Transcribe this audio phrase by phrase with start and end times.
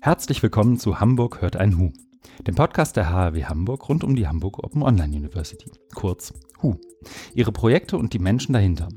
[0.00, 1.92] Herzlich willkommen zu Hamburg hört ein Hu,
[2.46, 6.76] dem Podcast der HAW Hamburg rund um die Hamburg Open Online University, kurz HU.
[7.34, 8.88] Ihre Projekte und die Menschen dahinter.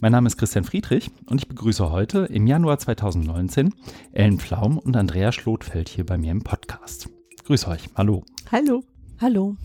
[0.00, 3.72] Mein Name ist Christian Friedrich und ich begrüße heute im Januar 2019
[4.10, 7.08] Ellen Pflaum und Andrea Schlotfeld hier bei mir im Podcast.
[7.44, 7.88] Grüße euch.
[7.94, 8.24] Hallo.
[8.50, 8.82] Hallo.
[9.20, 9.56] Hallo.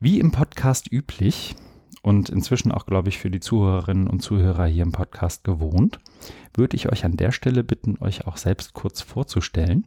[0.00, 1.54] Wie im Podcast üblich
[2.02, 5.98] und inzwischen auch, glaube ich, für die Zuhörerinnen und Zuhörer hier im Podcast gewohnt,
[6.60, 9.86] würde ich euch an der Stelle bitten, euch auch selbst kurz vorzustellen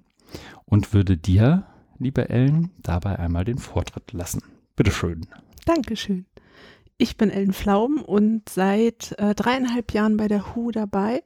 [0.66, 1.68] und würde dir,
[2.00, 4.42] liebe Ellen, dabei einmal den Vortritt lassen.
[4.76, 5.28] Bitteschön.
[5.66, 6.26] Dankeschön.
[6.98, 11.24] Ich bin Ellen Flaum und seit äh, dreieinhalb Jahren bei der HU dabei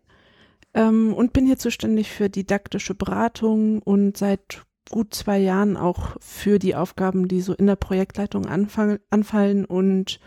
[0.74, 6.60] ähm, und bin hier zuständig für didaktische Beratung und seit gut zwei Jahren auch für
[6.60, 10.20] die Aufgaben, die so in der Projektleitung anfallen und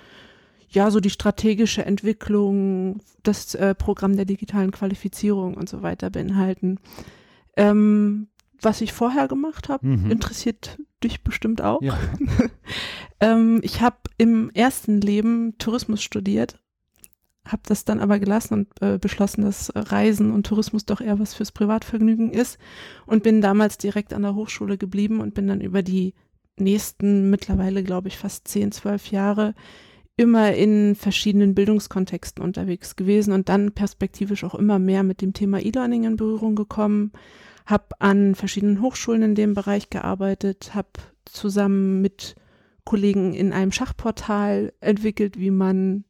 [0.71, 6.79] ja, so die strategische Entwicklung, das äh, Programm der digitalen Qualifizierung und so weiter beinhalten.
[7.57, 8.29] Ähm,
[8.61, 10.11] was ich vorher gemacht habe, mhm.
[10.11, 11.83] interessiert dich bestimmt auch.
[11.83, 11.98] Ja.
[13.21, 16.61] ähm, ich habe im ersten Leben Tourismus studiert,
[17.45, 21.35] habe das dann aber gelassen und äh, beschlossen, dass Reisen und Tourismus doch eher was
[21.35, 22.59] fürs Privatvergnügen ist
[23.07, 26.15] und bin damals direkt an der Hochschule geblieben und bin dann über die
[26.59, 29.55] nächsten mittlerweile, glaube ich, fast zehn, zwölf Jahre
[30.21, 35.61] immer in verschiedenen Bildungskontexten unterwegs gewesen und dann perspektivisch auch immer mehr mit dem Thema
[35.61, 37.13] E-Learning in Berührung gekommen,
[37.65, 40.91] habe an verschiedenen Hochschulen in dem Bereich gearbeitet, habe
[41.25, 42.35] zusammen mit
[42.85, 46.05] Kollegen in einem Schachportal entwickelt, wie man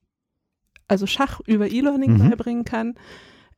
[0.89, 2.31] also Schach über E-Learning mhm.
[2.31, 2.95] beibringen kann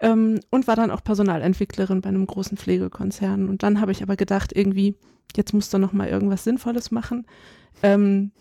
[0.01, 3.49] ähm, und war dann auch Personalentwicklerin bei einem großen Pflegekonzern.
[3.49, 4.97] Und dann habe ich aber gedacht, irgendwie,
[5.35, 7.27] jetzt musst du noch mal irgendwas Sinnvolles machen.
[7.83, 8.33] Ähm,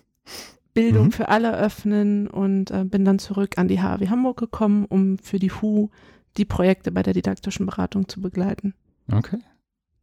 [0.74, 1.12] Bildung mhm.
[1.12, 5.40] für alle öffnen und äh, bin dann zurück an die HW Hamburg gekommen, um für
[5.40, 5.90] die HU
[6.38, 8.74] die Projekte bei der didaktischen Beratung zu begleiten.
[9.12, 9.40] Okay,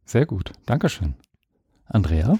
[0.05, 0.53] sehr gut.
[0.65, 1.15] Dankeschön.
[1.85, 2.37] Andrea?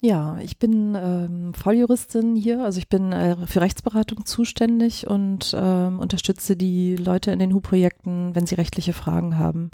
[0.00, 5.98] Ja, ich bin ähm, Volljuristin hier, also ich bin äh, für Rechtsberatung zuständig und ähm,
[5.98, 9.72] unterstütze die Leute in den HU-Projekten, wenn sie rechtliche Fragen haben.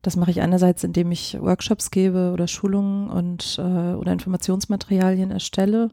[0.00, 5.90] Das mache ich einerseits, indem ich Workshops gebe oder Schulungen und äh, oder Informationsmaterialien erstelle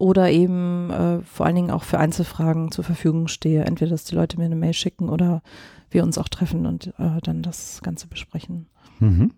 [0.00, 3.64] oder eben äh, vor allen Dingen auch für Einzelfragen zur Verfügung stehe.
[3.64, 5.42] Entweder, dass die Leute mir eine Mail schicken oder
[5.90, 8.66] wir uns auch treffen und äh, dann das Ganze besprechen.
[8.98, 9.32] Mhm.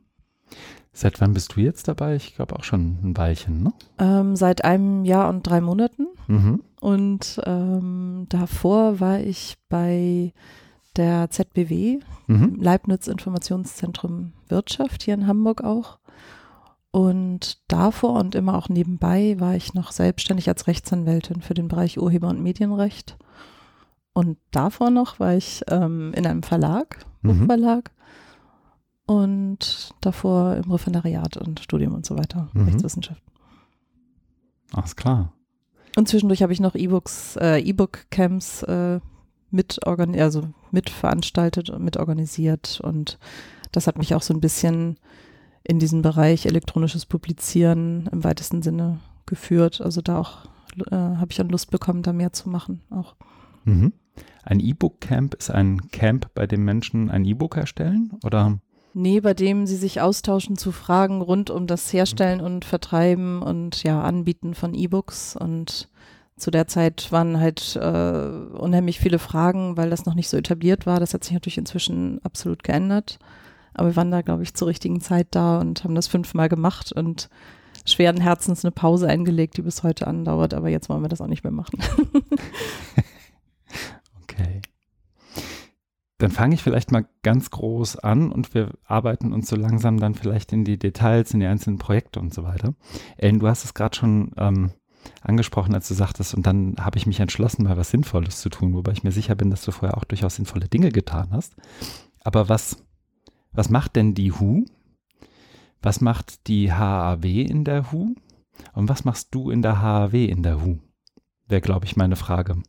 [0.93, 2.15] Seit wann bist du jetzt dabei?
[2.15, 3.73] Ich glaube auch schon ein Weilchen, ne?
[3.99, 6.07] Ähm, seit einem Jahr und drei Monaten.
[6.29, 6.63] Mhm.
[6.81, 10.33] Und ähm, davor war ich bei
[10.97, 12.57] der ZBW, mhm.
[12.61, 15.99] Leibniz Informationszentrum Wirtschaft hier in Hamburg auch.
[16.93, 21.99] Und davor und immer auch nebenbei war ich noch selbstständig als Rechtsanwältin für den Bereich
[21.99, 23.17] Urheber- und Medienrecht.
[24.13, 27.41] Und davor noch war ich ähm, in einem Verlag, mhm.
[27.41, 27.91] Buchverlag.
[29.07, 32.67] Und davor im Referendariat und Studium und so weiter, mhm.
[32.67, 33.23] Rechtswissenschaft.
[34.75, 35.33] Alles klar.
[35.97, 39.01] Und zwischendurch habe ich noch E-Books, äh, E-Book-Camps äh,
[39.51, 42.81] mit, also mit veranstaltet und mit organisiert.
[42.83, 43.19] Und
[43.73, 44.99] das hat mich auch so ein bisschen
[45.65, 49.81] in diesen Bereich elektronisches Publizieren im weitesten Sinne geführt.
[49.81, 50.47] Also da auch
[50.91, 53.15] äh, habe ich dann Lust bekommen, da mehr zu machen auch.
[53.65, 53.93] Mhm.
[54.45, 58.59] Ein E-Book-Camp ist ein Camp, bei dem Menschen ein E-Book erstellen oder?
[58.95, 63.83] Nee, bei dem sie sich austauschen zu Fragen rund um das Herstellen und Vertreiben und
[63.85, 65.35] ja, Anbieten von E-Books.
[65.35, 65.89] Und
[66.37, 70.85] zu der Zeit waren halt äh, unheimlich viele Fragen, weil das noch nicht so etabliert
[70.85, 71.01] war.
[71.01, 73.19] Das hat sich natürlich inzwischen absolut geändert.
[73.75, 76.93] Aber wir waren da, glaube ich, zur richtigen Zeit da und haben das fünfmal gemacht
[76.93, 77.29] und
[77.87, 80.55] schweren Herzens eine Pause eingelegt, die bis heute andauert.
[80.55, 81.79] Aber jetzt wollen wir das auch nicht mehr machen.
[84.23, 84.61] okay.
[86.19, 90.15] Dann fange ich vielleicht mal ganz groß an und wir arbeiten uns so langsam dann
[90.15, 92.75] vielleicht in die Details, in die einzelnen Projekte und so weiter.
[93.17, 94.71] Ellen, du hast es gerade schon ähm,
[95.21, 98.73] angesprochen, als du sagtest, und dann habe ich mich entschlossen, mal was Sinnvolles zu tun,
[98.75, 101.57] wobei ich mir sicher bin, dass du vorher auch durchaus sinnvolle Dinge getan hast.
[102.21, 102.85] Aber was
[103.53, 104.65] was macht denn die HU?
[105.81, 108.15] Was macht die HAW in der HU?
[108.73, 110.79] Und was machst du in der HAW in der HU?
[111.49, 112.63] Wäre, glaube ich, meine Frage.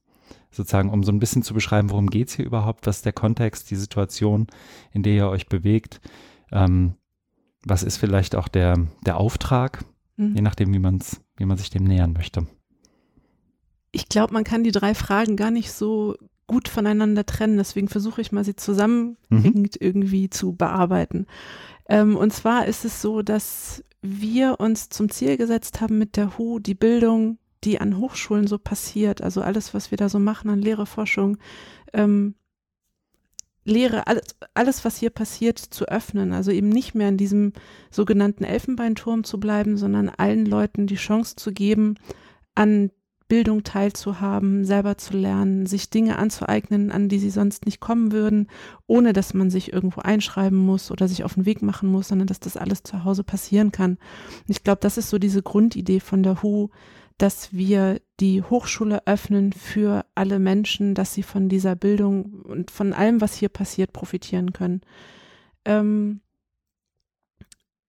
[0.51, 3.13] Sozusagen, um so ein bisschen zu beschreiben, worum geht es hier überhaupt, was ist der
[3.13, 4.47] Kontext, die Situation,
[4.91, 6.01] in der ihr euch bewegt.
[6.51, 6.95] Ähm,
[7.65, 9.85] was ist vielleicht auch der, der Auftrag,
[10.17, 10.35] mhm.
[10.35, 12.45] je nachdem, wie, man's, wie man sich dem nähern möchte.
[13.91, 16.15] Ich glaube, man kann die drei Fragen gar nicht so
[16.47, 17.57] gut voneinander trennen.
[17.57, 19.79] Deswegen versuche ich mal, sie zusammenhängend mhm.
[19.79, 21.25] irgendwie zu bearbeiten.
[21.89, 26.37] Ähm, und zwar ist es so, dass wir uns zum Ziel gesetzt haben mit der
[26.37, 30.49] HU die Bildung, die an Hochschulen so passiert, also alles, was wir da so machen
[30.49, 31.37] an Lehre, Forschung,
[31.93, 32.35] ähm,
[33.65, 34.23] Lehre, alles,
[34.53, 36.33] alles, was hier passiert, zu öffnen.
[36.33, 37.53] Also eben nicht mehr in diesem
[37.91, 41.95] sogenannten Elfenbeinturm zu bleiben, sondern allen Leuten die Chance zu geben,
[42.55, 42.91] an
[43.27, 48.47] Bildung teilzuhaben, selber zu lernen, sich Dinge anzueignen, an die sie sonst nicht kommen würden,
[48.87, 52.27] ohne dass man sich irgendwo einschreiben muss oder sich auf den Weg machen muss, sondern
[52.27, 53.91] dass das alles zu Hause passieren kann.
[53.91, 56.69] Und ich glaube, das ist so diese Grundidee von der HU,
[57.17, 62.93] dass wir die Hochschule öffnen für alle Menschen, dass sie von dieser Bildung und von
[62.93, 64.81] allem, was hier passiert, profitieren können.
[65.65, 66.21] Ähm,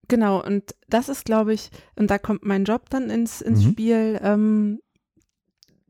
[0.08, 3.70] genau, und das ist, glaube ich, und da kommt mein Job dann ins, ins mhm.
[3.70, 4.80] Spiel, ähm,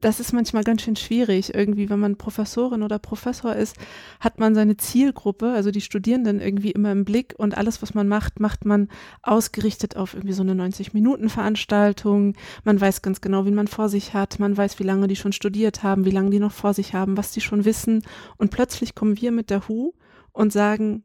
[0.04, 1.54] das ist manchmal ganz schön schwierig.
[1.54, 3.76] Irgendwie, wenn man Professorin oder Professor ist,
[4.20, 8.06] hat man seine Zielgruppe, also die Studierenden irgendwie immer im Blick und alles, was man
[8.06, 8.88] macht, macht man
[9.22, 12.34] ausgerichtet auf irgendwie so eine 90-Minuten-Veranstaltung.
[12.64, 14.38] Man weiß ganz genau, wen man vor sich hat.
[14.38, 17.16] Man weiß, wie lange die schon studiert haben, wie lange die noch vor sich haben,
[17.16, 18.02] was die schon wissen.
[18.36, 19.92] Und plötzlich kommen wir mit der HU
[20.32, 21.04] und sagen,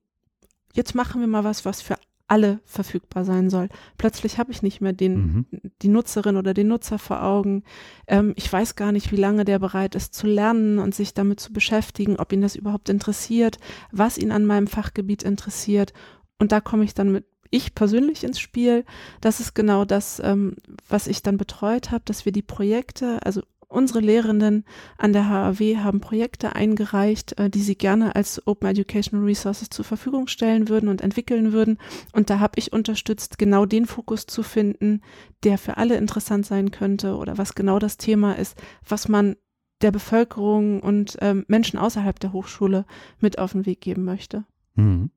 [0.73, 1.95] jetzt machen wir mal was, was für
[2.29, 3.69] alle verfügbar sein soll.
[3.97, 5.45] Plötzlich habe ich nicht mehr den, mhm.
[5.81, 7.63] die Nutzerin oder den Nutzer vor Augen.
[8.07, 11.39] Ähm, ich weiß gar nicht, wie lange der bereit ist zu lernen und sich damit
[11.39, 13.57] zu beschäftigen, ob ihn das überhaupt interessiert,
[13.91, 15.93] was ihn an meinem Fachgebiet interessiert.
[16.37, 18.85] Und da komme ich dann mit ich persönlich ins Spiel.
[19.21, 20.55] Das ist genau das, ähm,
[20.87, 24.65] was ich dann betreut habe, dass wir die Projekte, also Unsere Lehrenden
[24.97, 29.85] an der HAW haben Projekte eingereicht, äh, die sie gerne als Open Educational Resources zur
[29.85, 31.77] Verfügung stellen würden und entwickeln würden.
[32.11, 35.01] Und da habe ich unterstützt, genau den Fokus zu finden,
[35.43, 38.57] der für alle interessant sein könnte oder was genau das Thema ist,
[38.87, 39.35] was man
[39.81, 42.85] der Bevölkerung und ähm, Menschen außerhalb der Hochschule
[43.19, 44.45] mit auf den Weg geben möchte.
[44.73, 45.11] Mhm.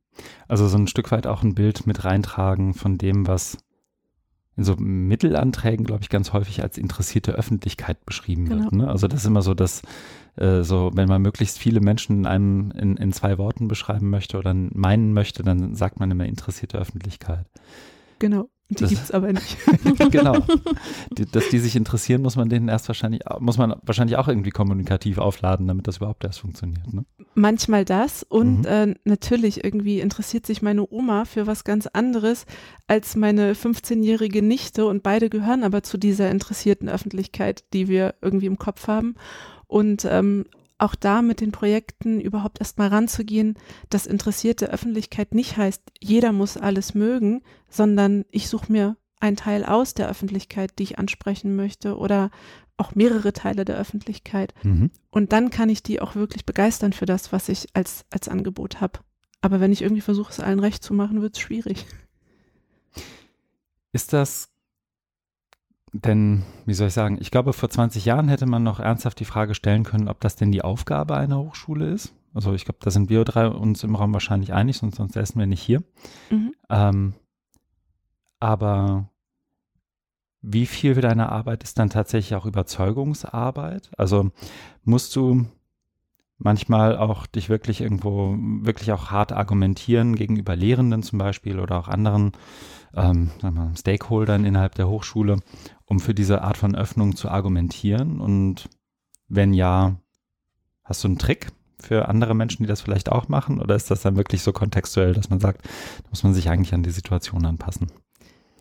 [0.47, 3.57] Also so ein Stück weit auch ein Bild mit reintragen von dem, was
[4.57, 8.65] in so Mittelanträgen, glaube ich, ganz häufig als interessierte Öffentlichkeit beschrieben genau.
[8.65, 8.73] wird.
[8.73, 8.89] Ne?
[8.89, 9.83] Also das ist immer so, dass
[10.37, 14.39] äh, so, wenn man möglichst viele Menschen in einem in, in zwei Worten beschreiben möchte
[14.39, 17.47] oder meinen möchte, dann sagt man immer interessierte Öffentlichkeit.
[18.19, 18.49] Genau.
[18.79, 19.57] Die gibt es aber nicht.
[20.11, 20.39] genau.
[21.17, 24.51] Die, dass die sich interessieren, muss man denen erst wahrscheinlich, muss man wahrscheinlich auch irgendwie
[24.51, 26.93] kommunikativ aufladen, damit das überhaupt erst funktioniert.
[26.93, 27.05] Ne?
[27.35, 28.67] Manchmal das und mhm.
[28.67, 32.47] äh, natürlich irgendwie interessiert sich meine Oma für was ganz anderes
[32.87, 38.47] als meine 15-jährige Nichte und beide gehören aber zu dieser interessierten Öffentlichkeit, die wir irgendwie
[38.47, 39.15] im Kopf haben.
[39.67, 40.45] Und ähm,
[40.79, 43.59] auch da mit den Projekten überhaupt erstmal ranzugehen,
[43.91, 49.65] dass interessierte Öffentlichkeit nicht heißt, jeder muss alles mögen, sondern ich suche mir einen Teil
[49.65, 52.31] aus der Öffentlichkeit, die ich ansprechen möchte oder
[52.77, 54.55] auch mehrere Teile der Öffentlichkeit.
[54.65, 54.91] Mhm.
[55.11, 58.81] Und dann kann ich die auch wirklich begeistern für das, was ich als, als Angebot
[58.81, 59.01] habe.
[59.41, 61.87] Aber wenn ich irgendwie versuche, es allen recht zu machen, wird es schwierig.
[63.93, 64.52] Ist das
[65.93, 69.27] denn, wie soll ich sagen, ich glaube, vor 20 Jahren hätte man noch ernsthaft die
[69.27, 72.15] Frage stellen können, ob das denn die Aufgabe einer Hochschule ist.
[72.35, 75.39] Also ich glaube, da sind wir drei uns im Raum wahrscheinlich einig, sonst, sonst essen
[75.39, 75.83] wir nicht hier.
[76.31, 76.55] Mhm.
[76.71, 77.15] Ähm,
[78.41, 79.11] aber
[80.41, 83.91] wie viel deiner Arbeit ist dann tatsächlich auch Überzeugungsarbeit?
[83.97, 84.31] Also
[84.83, 85.47] musst du
[86.43, 91.89] manchmal auch dich wirklich irgendwo, wirklich auch hart argumentieren gegenüber Lehrenden zum Beispiel oder auch
[91.89, 92.33] anderen
[92.95, 95.39] ähm, mal, Stakeholdern innerhalb der Hochschule,
[95.87, 98.21] um für diese Art von Öffnung zu argumentieren?
[98.21, 98.69] Und
[99.29, 99.97] wenn ja,
[100.85, 103.61] hast du einen Trick für andere Menschen, die das vielleicht auch machen?
[103.61, 106.75] Oder ist das dann wirklich so kontextuell, dass man sagt, da muss man sich eigentlich
[106.75, 107.91] an die Situation anpassen?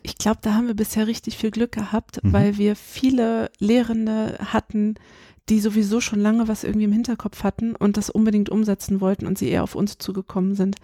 [0.02, 2.32] Ich glaube, da haben wir bisher richtig viel Glück gehabt, mhm.
[2.32, 4.96] weil wir viele Lehrende hatten,
[5.48, 9.38] die sowieso schon lange was irgendwie im Hinterkopf hatten und das unbedingt umsetzen wollten und
[9.38, 10.76] sie eher auf uns zugekommen sind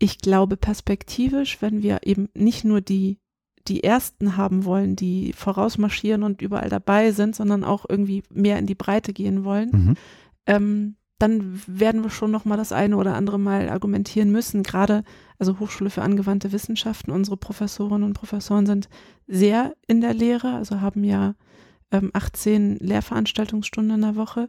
[0.00, 3.20] ich glaube perspektivisch, wenn wir eben nicht nur die
[3.68, 8.66] die ersten haben wollen, die vorausmarschieren und überall dabei sind, sondern auch irgendwie mehr in
[8.66, 9.94] die Breite gehen wollen, mhm.
[10.46, 14.62] ähm, dann werden wir schon noch mal das eine oder andere Mal argumentieren müssen.
[14.62, 15.04] Gerade
[15.38, 18.88] also Hochschule für angewandte Wissenschaften, unsere Professorinnen und Professoren sind
[19.26, 21.34] sehr in der Lehre, also haben ja
[21.92, 24.48] ähm, 18 Lehrveranstaltungsstunden in der Woche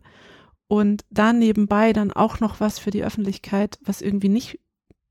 [0.67, 4.60] und da nebenbei dann auch noch was für die Öffentlichkeit, was irgendwie nicht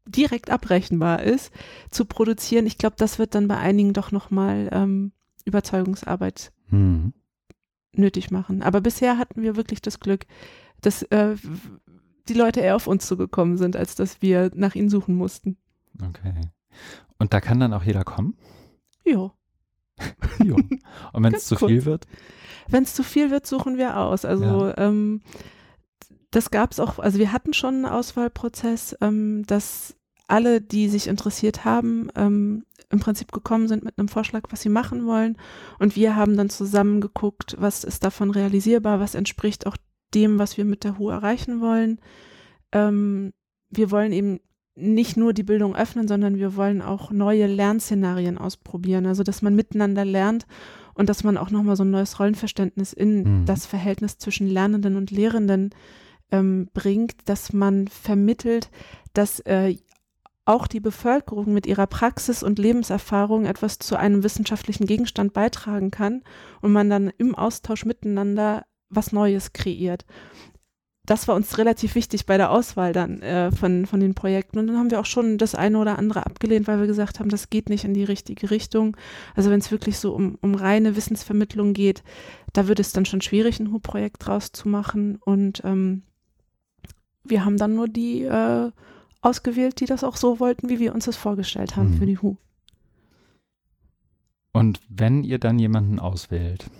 [0.06, 1.52] direkt abrechenbar ist,
[1.90, 2.66] zu produzieren.
[2.66, 5.12] Ich glaube, das wird dann bei einigen doch nochmal ähm,
[5.44, 7.12] Überzeugungsarbeit mhm.
[7.92, 8.62] nötig machen.
[8.62, 10.26] Aber bisher hatten wir wirklich das Glück,
[10.80, 11.36] dass äh,
[12.28, 15.58] die Leute eher auf uns zugekommen sind, als dass wir nach ihnen suchen mussten.
[16.02, 16.40] Okay.
[17.18, 18.36] Und da kann dann auch jeder kommen?
[19.04, 19.32] Jo.
[20.44, 20.56] jo.
[21.12, 22.06] Und wenn es zu viel wird?
[22.68, 24.24] Wenn es zu viel wird, suchen wir aus.
[24.24, 24.78] Also ja.
[24.78, 25.22] ähm,
[26.30, 29.96] das gab es auch, also wir hatten schon einen Auswahlprozess, ähm, dass
[30.28, 34.68] alle, die sich interessiert haben, ähm, im Prinzip gekommen sind mit einem Vorschlag, was sie
[34.68, 35.36] machen wollen.
[35.78, 39.76] Und wir haben dann zusammen geguckt, was ist davon realisierbar, was entspricht auch
[40.14, 42.00] dem, was wir mit der HU erreichen wollen.
[42.72, 43.32] Ähm,
[43.70, 44.40] wir wollen eben
[44.76, 49.06] nicht nur die Bildung öffnen, sondern wir wollen auch neue Lernszenarien ausprobieren.
[49.06, 50.46] Also dass man miteinander lernt
[50.94, 53.46] und dass man auch nochmal so ein neues Rollenverständnis in mhm.
[53.46, 55.70] das Verhältnis zwischen Lernenden und Lehrenden
[56.30, 58.70] ähm, bringt, dass man vermittelt,
[59.12, 59.76] dass äh,
[60.44, 66.22] auch die Bevölkerung mit ihrer Praxis und Lebenserfahrung etwas zu einem wissenschaftlichen Gegenstand beitragen kann
[66.60, 70.04] und man dann im Austausch miteinander was Neues kreiert.
[71.10, 74.60] Das war uns relativ wichtig bei der Auswahl dann äh, von, von den Projekten.
[74.60, 77.30] Und dann haben wir auch schon das eine oder andere abgelehnt, weil wir gesagt haben,
[77.30, 78.96] das geht nicht in die richtige Richtung.
[79.34, 82.04] Also wenn es wirklich so um, um reine Wissensvermittlung geht,
[82.52, 85.16] da wird es dann schon schwierig, ein HU-Projekt draus zu machen.
[85.16, 86.02] Und ähm,
[87.24, 88.70] wir haben dann nur die äh,
[89.20, 91.98] ausgewählt, die das auch so wollten, wie wir uns das vorgestellt haben mhm.
[91.98, 92.36] für die HU.
[94.52, 96.70] Und wenn ihr dann jemanden auswählt,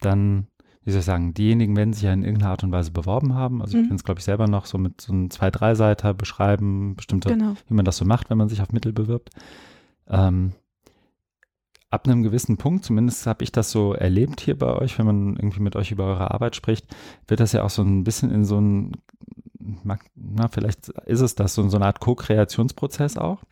[0.00, 0.48] dann,
[0.88, 3.60] wie soll ich sagen, diejenigen werden sich ja in irgendeiner Art und Weise beworben haben.
[3.60, 3.82] Also mhm.
[3.82, 6.96] ich kann es, glaube ich, selber noch so mit so einem zwei, drei Seiter beschreiben,
[6.96, 7.56] bestimmte, genau.
[7.66, 9.28] wie man das so macht, wenn man sich auf Mittel bewirbt.
[10.08, 10.52] Ähm,
[11.90, 15.36] ab einem gewissen Punkt, zumindest habe ich das so erlebt hier bei euch, wenn man
[15.36, 16.86] irgendwie mit euch über eure Arbeit spricht,
[17.26, 18.92] wird das ja auch so ein bisschen in so ein
[20.14, 23.42] na, vielleicht ist es das, so, so eine Art Co-Kreationsprozess auch.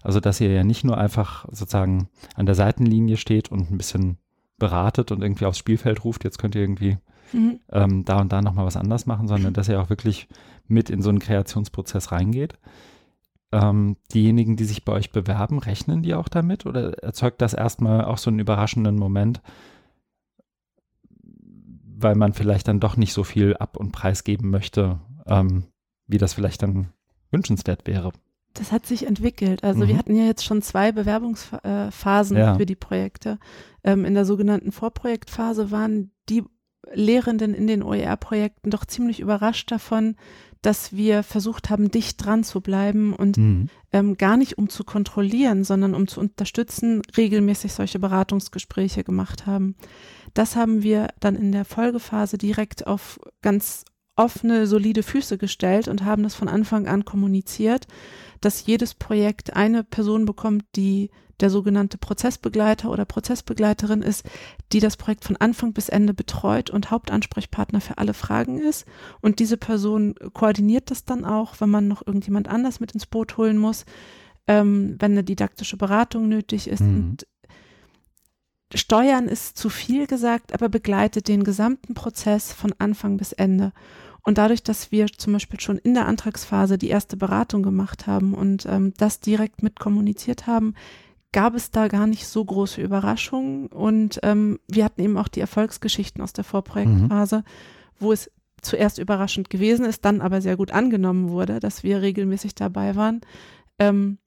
[0.00, 4.16] Also, dass ihr ja nicht nur einfach sozusagen an der Seitenlinie steht und ein bisschen
[4.58, 6.98] beratet und irgendwie aufs Spielfeld ruft, jetzt könnt ihr irgendwie
[7.32, 7.60] mhm.
[7.70, 10.28] ähm, da und da nochmal was anders machen, sondern dass ihr auch wirklich
[10.66, 12.58] mit in so einen Kreationsprozess reingeht.
[13.52, 18.04] Ähm, diejenigen, die sich bei euch bewerben, rechnen die auch damit oder erzeugt das erstmal
[18.04, 19.40] auch so einen überraschenden Moment,
[21.22, 25.64] weil man vielleicht dann doch nicht so viel ab- und preisgeben möchte, ähm,
[26.06, 26.88] wie das vielleicht dann
[27.30, 28.12] wünschenswert wäre.
[28.58, 29.64] Das hat sich entwickelt.
[29.64, 29.88] Also mhm.
[29.88, 32.56] wir hatten ja jetzt schon zwei Bewerbungsphasen ja.
[32.56, 33.38] für die Projekte.
[33.84, 36.44] Ähm, in der sogenannten Vorprojektphase waren die
[36.92, 40.16] Lehrenden in den OER-Projekten doch ziemlich überrascht davon,
[40.62, 43.68] dass wir versucht haben, dicht dran zu bleiben und mhm.
[43.92, 49.76] ähm, gar nicht um zu kontrollieren, sondern um zu unterstützen, regelmäßig solche Beratungsgespräche gemacht haben.
[50.34, 53.84] Das haben wir dann in der Folgephase direkt auf ganz
[54.16, 57.86] offene, solide Füße gestellt und haben das von Anfang an kommuniziert,
[58.40, 64.24] dass jedes Projekt eine Person bekommt, die der sogenannte Prozessbegleiter oder Prozessbegleiterin ist,
[64.72, 68.86] die das Projekt von Anfang bis Ende betreut und Hauptansprechpartner für alle Fragen ist.
[69.20, 73.36] Und diese Person koordiniert das dann auch, wenn man noch irgendjemand anders mit ins Boot
[73.36, 73.84] holen muss,
[74.46, 76.80] ähm, wenn eine didaktische Beratung nötig ist.
[76.80, 76.96] Mhm.
[76.96, 77.26] Und
[78.74, 83.72] Steuern ist zu viel gesagt, aber begleitet den gesamten Prozess von Anfang bis Ende.
[84.26, 88.34] Und dadurch, dass wir zum Beispiel schon in der Antragsphase die erste Beratung gemacht haben
[88.34, 90.74] und ähm, das direkt mit kommuniziert haben,
[91.30, 93.68] gab es da gar nicht so große Überraschungen.
[93.68, 97.42] Und ähm, wir hatten eben auch die Erfolgsgeschichten aus der Vorprojektphase, mhm.
[98.00, 98.28] wo es
[98.62, 103.20] zuerst überraschend gewesen ist, dann aber sehr gut angenommen wurde, dass wir regelmäßig dabei waren.
[103.78, 104.18] Ähm,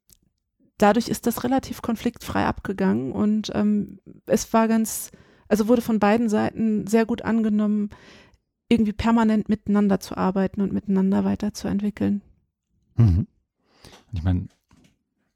[0.78, 5.12] dadurch ist das relativ konfliktfrei abgegangen und ähm, es war ganz,
[5.50, 7.90] also wurde von beiden Seiten sehr gut angenommen,
[8.70, 12.22] irgendwie permanent miteinander zu arbeiten und miteinander weiterzuentwickeln.
[12.96, 13.28] Mhm.
[14.14, 14.48] Ich meine,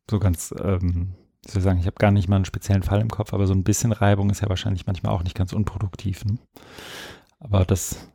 [0.09, 1.13] so ganz, ähm,
[1.45, 3.53] ich soll sagen, ich habe gar nicht mal einen speziellen Fall im Kopf, aber so
[3.53, 6.23] ein bisschen Reibung ist ja wahrscheinlich manchmal auch nicht ganz unproduktiv.
[6.25, 6.37] Ne?
[7.39, 8.07] Aber das.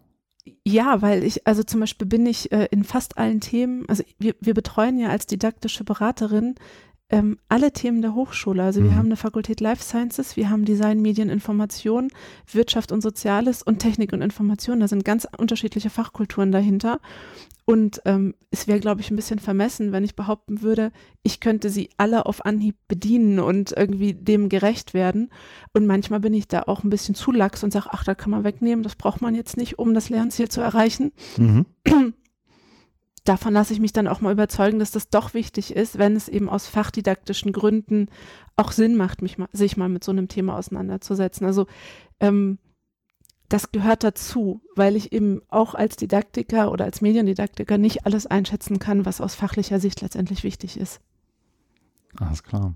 [0.64, 4.34] Ja, weil ich, also zum Beispiel bin ich äh, in fast allen Themen, also wir,
[4.40, 6.54] wir betreuen ja als didaktische Beraterin
[7.10, 8.62] ähm, alle Themen der Hochschule.
[8.62, 8.96] Also wir mhm.
[8.96, 12.08] haben eine Fakultät Life Sciences, wir haben Design, Medien, Information,
[12.52, 14.80] Wirtschaft und Soziales und Technik und Information.
[14.80, 17.00] Da sind ganz unterschiedliche Fachkulturen dahinter.
[17.64, 20.90] Und ähm, es wäre, glaube ich, ein bisschen vermessen, wenn ich behaupten würde,
[21.22, 25.30] ich könnte sie alle auf Anhieb bedienen und irgendwie dem gerecht werden.
[25.74, 28.30] Und manchmal bin ich da auch ein bisschen zu lax und sage, ach, da kann
[28.30, 31.12] man wegnehmen, das braucht man jetzt nicht, um das Lernziel zu erreichen.
[31.36, 31.66] Mhm.
[33.28, 36.28] davon lasse ich mich dann auch mal überzeugen, dass das doch wichtig ist, wenn es
[36.28, 38.08] eben aus fachdidaktischen Gründen
[38.56, 41.46] auch Sinn macht, mich mal, sich mal mit so einem Thema auseinanderzusetzen.
[41.46, 41.66] Also
[42.20, 42.58] ähm,
[43.48, 48.78] das gehört dazu, weil ich eben auch als Didaktiker oder als Mediendidaktiker nicht alles einschätzen
[48.78, 51.00] kann, was aus fachlicher Sicht letztendlich wichtig ist.
[52.18, 52.74] Alles klar.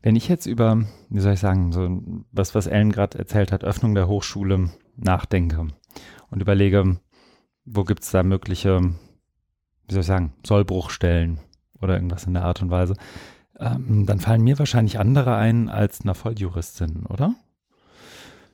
[0.00, 2.02] Wenn ich jetzt über, wie soll ich sagen, so
[2.32, 5.68] was, was Ellen gerade erzählt hat, Öffnung der Hochschule nachdenke
[6.30, 7.00] und überlege,
[7.64, 11.38] wo gibt es da mögliche, wie soll ich sagen, Sollbruchstellen
[11.80, 12.94] oder irgendwas in der Art und Weise?
[13.58, 17.34] Ähm, dann fallen mir wahrscheinlich andere ein als einer Volljuristin, oder?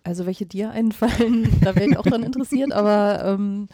[0.05, 3.69] Also welche dir einfallen, da wäre ich auch dran interessiert, aber ähm,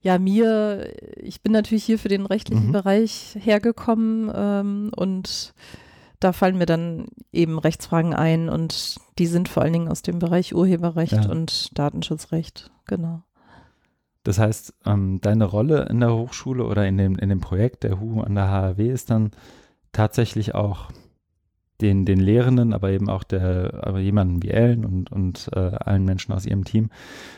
[0.00, 2.72] ja, mir, ich bin natürlich hier für den rechtlichen mhm.
[2.72, 5.54] Bereich hergekommen ähm, und
[6.20, 10.18] da fallen mir dann eben Rechtsfragen ein und die sind vor allen Dingen aus dem
[10.18, 11.28] Bereich Urheberrecht ja.
[11.28, 13.22] und Datenschutzrecht, genau.
[14.26, 18.00] Das heißt, ähm, deine Rolle in der Hochschule oder in dem, in dem Projekt der
[18.00, 19.30] HU an der HAW ist dann
[19.92, 20.90] tatsächlich auch
[21.80, 26.04] den, den Lehrenden, aber eben auch der, aber jemanden wie Ellen und, und äh, allen
[26.04, 26.90] Menschen aus ihrem Team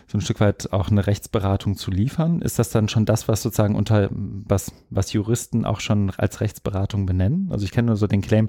[0.07, 2.41] so ein Stück weit auch eine Rechtsberatung zu liefern.
[2.41, 7.05] Ist das dann schon das, was sozusagen unter, was, was Juristen auch schon als Rechtsberatung
[7.05, 7.49] benennen?
[7.51, 8.49] Also ich kenne nur so den Claim,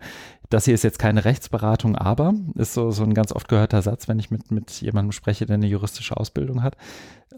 [0.50, 4.08] das hier ist jetzt keine Rechtsberatung, aber ist so, so ein ganz oft gehörter Satz,
[4.08, 6.78] wenn ich mit, mit jemandem spreche, der eine juristische Ausbildung hat.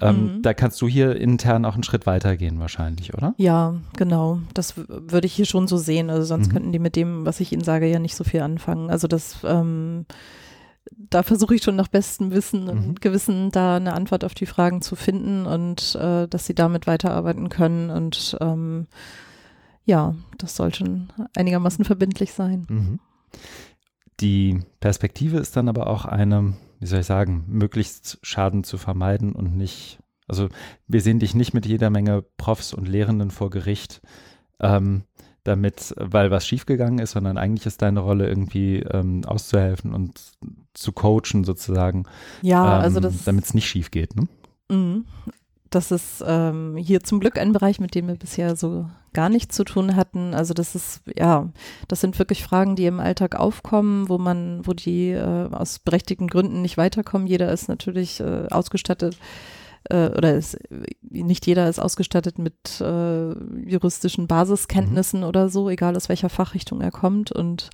[0.02, 0.42] Ähm, mhm.
[0.42, 3.34] Da kannst du hier intern auch einen Schritt weitergehen wahrscheinlich, oder?
[3.38, 4.40] Ja, genau.
[4.54, 6.10] Das würde ich hier schon so sehen.
[6.10, 6.52] Also sonst mhm.
[6.52, 8.90] könnten die mit dem, was ich ihnen sage, ja nicht so viel anfangen.
[8.90, 10.06] Also das, ähm,
[10.90, 12.96] da versuche ich schon nach bestem Wissen und mhm.
[12.96, 17.50] Gewissen da eine Antwort auf die Fragen zu finden und äh, dass sie damit weiterarbeiten
[17.50, 18.88] können und ähm,
[19.86, 22.66] ja, das soll schon einigermaßen verbindlich sein.
[22.70, 23.00] Mhm.
[24.20, 29.34] Die Perspektive ist dann aber auch eine, wie soll ich sagen, möglichst Schaden zu vermeiden
[29.34, 30.50] und nicht, also
[30.88, 34.02] wir sehen dich nicht mit jeder Menge Profs und Lehrenden vor Gericht,
[34.60, 35.04] ähm,
[35.44, 40.20] damit, weil was schiefgegangen ist, sondern eigentlich ist deine Rolle irgendwie ähm, auszuhelfen und
[40.74, 42.06] zu coachen sozusagen.
[42.42, 43.24] Ja, ähm, also das.
[43.26, 44.28] Damit es nicht schief geht, ne?
[45.72, 49.56] Das ist ähm, hier zum Glück ein Bereich, mit dem wir bisher so gar nichts
[49.56, 50.34] zu tun hatten.
[50.34, 51.50] Also das ist, ja,
[51.88, 56.28] das sind wirklich Fragen, die im Alltag aufkommen, wo man, wo die äh, aus berechtigten
[56.28, 57.26] Gründen nicht weiterkommen.
[57.26, 59.18] Jeder ist natürlich äh, ausgestattet
[59.86, 60.58] äh, oder ist,
[61.10, 63.32] nicht jeder ist ausgestattet mit äh,
[63.66, 65.26] juristischen Basiskenntnissen mhm.
[65.26, 67.70] oder so, egal aus welcher Fachrichtung er kommt und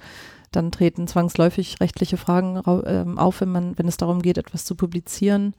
[0.51, 4.75] dann treten zwangsläufig rechtliche Fragen ähm, auf, wenn man, wenn es darum geht, etwas zu
[4.75, 5.55] publizieren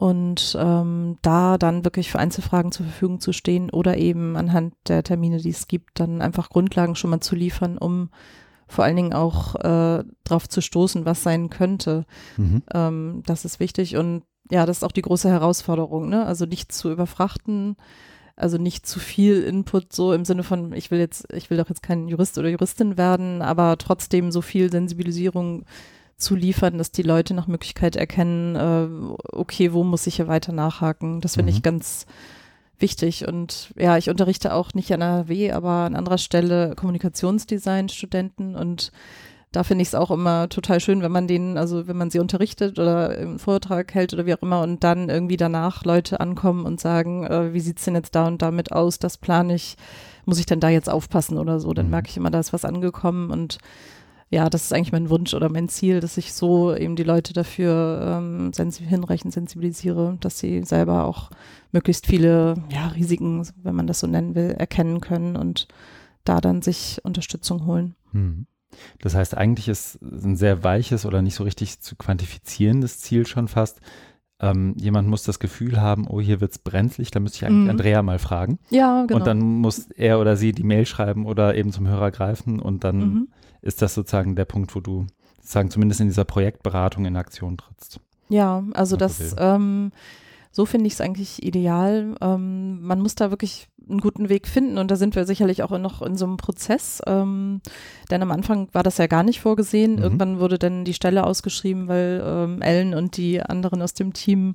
[0.00, 5.02] und ähm, da dann wirklich für Einzelfragen zur Verfügung zu stehen oder eben anhand der
[5.02, 8.08] Termine, die es gibt, dann einfach Grundlagen schon mal zu liefern, um
[8.66, 12.06] vor allen Dingen auch äh, drauf zu stoßen, was sein könnte.
[12.38, 12.62] Mhm.
[12.72, 16.24] Ähm, das ist wichtig und ja, das ist auch die große Herausforderung, ne?
[16.24, 17.76] Also nicht zu überfrachten,
[18.36, 21.68] also nicht zu viel Input, so im Sinne von, ich will jetzt, ich will doch
[21.68, 25.66] jetzt kein Jurist oder Juristin werden, aber trotzdem so viel Sensibilisierung
[26.20, 28.88] zu liefern, dass die Leute nach Möglichkeit erkennen, äh,
[29.32, 31.20] okay, wo muss ich hier weiter nachhaken?
[31.20, 31.56] Das finde mhm.
[31.56, 32.06] ich ganz
[32.78, 33.26] wichtig.
[33.26, 38.92] Und ja, ich unterrichte auch nicht an der W, aber an anderer Stelle Kommunikationsdesign-Studenten und
[39.52, 42.20] da finde ich es auch immer total schön, wenn man denen, also wenn man sie
[42.20, 46.64] unterrichtet oder im Vortrag hält oder wie auch immer und dann irgendwie danach Leute ankommen
[46.64, 49.76] und sagen, äh, wie sieht's denn jetzt da und damit aus, das plane ich,
[50.24, 51.90] muss ich denn da jetzt aufpassen oder so, dann mhm.
[51.90, 53.58] merke ich immer, da ist was angekommen und
[54.32, 57.32] ja, das ist eigentlich mein Wunsch oder mein Ziel, dass ich so eben die Leute
[57.32, 61.30] dafür ähm, sensi hinreichend sensibilisiere, dass sie selber auch
[61.72, 65.66] möglichst viele ja, Risiken, wenn man das so nennen will, erkennen können und
[66.22, 67.96] da dann sich Unterstützung holen.
[68.12, 68.46] Hm.
[69.00, 73.48] Das heißt, eigentlich ist ein sehr weiches oder nicht so richtig zu quantifizierendes Ziel schon
[73.48, 73.80] fast.
[74.38, 77.64] Ähm, jemand muss das Gefühl haben, oh, hier wird es brenzlig, da müsste ich eigentlich
[77.64, 77.70] mhm.
[77.70, 78.60] Andrea mal fragen.
[78.70, 79.18] Ja, genau.
[79.18, 82.84] Und dann muss er oder sie die Mail schreiben oder eben zum Hörer greifen und
[82.84, 83.28] dann mhm
[83.62, 88.00] ist das sozusagen der Punkt, wo du sozusagen zumindest in dieser Projektberatung in Aktion trittst.
[88.28, 89.90] Ja, also das, ähm,
[90.52, 92.14] so finde ich es eigentlich ideal.
[92.20, 95.76] Ähm, man muss da wirklich einen guten Weg finden und da sind wir sicherlich auch
[95.78, 97.02] noch in so einem Prozess.
[97.06, 97.60] Ähm,
[98.10, 99.96] denn am Anfang war das ja gar nicht vorgesehen.
[99.96, 100.02] Mhm.
[100.02, 104.54] Irgendwann wurde dann die Stelle ausgeschrieben, weil ähm, Ellen und die anderen aus dem Team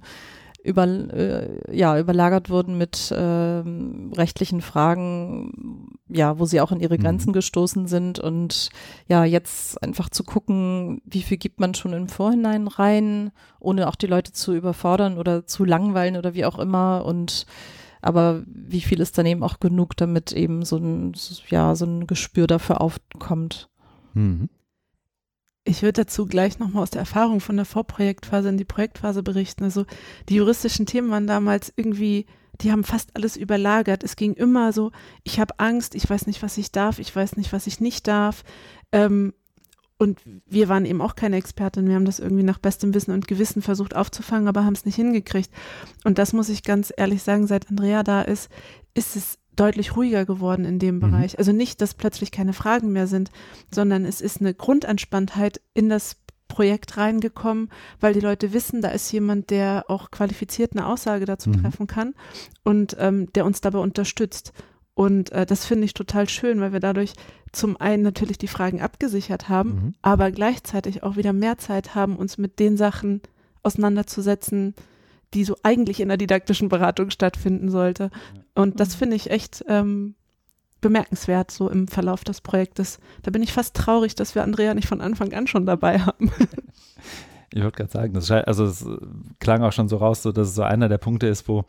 [0.66, 6.98] über, äh, ja, überlagert wurden mit äh, rechtlichen Fragen, ja, wo sie auch an ihre
[6.98, 7.04] mhm.
[7.04, 7.34] Grenzen mhm.
[7.34, 8.70] gestoßen sind und
[9.08, 13.96] ja, jetzt einfach zu gucken, wie viel gibt man schon im Vorhinein rein, ohne auch
[13.96, 17.46] die Leute zu überfordern oder zu langweilen oder wie auch immer und
[18.02, 21.14] aber wie viel ist dann eben auch genug, damit eben so ein,
[21.50, 23.68] ja, so ein Gespür dafür aufkommt.
[24.14, 24.50] Mhm.
[25.68, 29.64] Ich würde dazu gleich nochmal aus der Erfahrung von der Vorprojektphase in die Projektphase berichten.
[29.64, 29.86] Also
[30.30, 32.28] die juristischen Themen waren damals irgendwie,
[32.62, 34.04] die haben fast alles überlagert.
[34.04, 34.92] Es ging immer so,
[35.24, 38.08] ich habe Angst, ich weiß nicht, was ich darf, ich weiß nicht, was ich nicht
[38.08, 38.44] darf.
[38.92, 39.34] Ähm,
[39.98, 41.88] und wir waren eben auch keine Expertin.
[41.88, 44.96] Wir haben das irgendwie nach bestem Wissen und Gewissen versucht aufzufangen, aber haben es nicht
[44.96, 45.50] hingekriegt.
[46.04, 48.52] Und das muss ich ganz ehrlich sagen, seit Andrea da ist,
[48.94, 51.00] ist es deutlich ruhiger geworden in dem mhm.
[51.02, 51.38] Bereich.
[51.38, 53.32] Also nicht, dass plötzlich keine Fragen mehr sind,
[53.72, 59.12] sondern es ist eine Grundantspanntheit in das Projekt reingekommen, weil die Leute wissen, da ist
[59.12, 61.62] jemand, der auch qualifiziert eine Aussage dazu mhm.
[61.62, 62.14] treffen kann
[62.64, 64.54] und ähm, der uns dabei unterstützt.
[64.94, 67.14] Und äh, das finde ich total schön, weil wir dadurch
[67.52, 69.94] zum einen natürlich die Fragen abgesichert haben, mhm.
[70.02, 73.22] aber gleichzeitig auch wieder mehr Zeit haben, uns mit den Sachen
[73.64, 74.76] auseinanderzusetzen,
[75.34, 78.10] die so eigentlich in der didaktischen Beratung stattfinden sollte.
[78.56, 79.00] Und das mhm.
[79.00, 80.16] finde ich echt ähm,
[80.82, 83.00] bemerkenswert, so im Verlauf des Projektes.
[83.24, 86.32] Da bin ich fast traurig, dass wir Andrea nicht von Anfang an schon dabei haben.
[87.54, 88.86] Ich wollte gerade sagen, das scheint, also es
[89.40, 91.64] klang auch schon so raus, so dass es so einer der Punkte ist, wo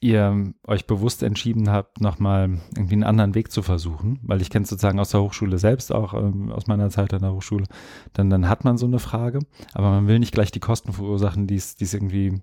[0.00, 4.62] ihr euch bewusst entschieden habt, nochmal irgendwie einen anderen Weg zu versuchen, weil ich kenne
[4.62, 7.66] es sozusagen aus der Hochschule selbst, auch ähm, aus meiner Zeit an der Hochschule,
[8.14, 9.40] dann, dann hat man so eine Frage,
[9.74, 12.40] aber man will nicht gleich die Kosten verursachen, die es irgendwie,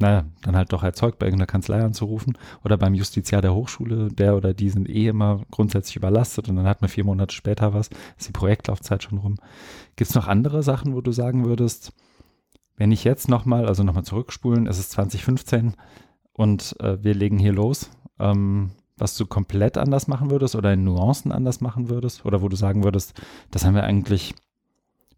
[0.00, 4.36] naja, dann halt doch erzeugt, bei irgendeiner Kanzlei anzurufen oder beim Justiziar der Hochschule, der
[4.36, 7.90] oder die sind eh immer grundsätzlich überlastet und dann hat man vier Monate später was,
[8.18, 9.36] ist die Projektlaufzeit schon rum.
[9.96, 11.92] Gibt es noch andere Sachen, wo du sagen würdest,
[12.76, 15.74] wenn ich jetzt nochmal, also nochmal zurückspulen, es ist 2015,
[16.32, 20.84] und äh, wir legen hier los, ähm, was du komplett anders machen würdest oder in
[20.84, 24.34] Nuancen anders machen würdest oder wo du sagen würdest, das haben wir eigentlich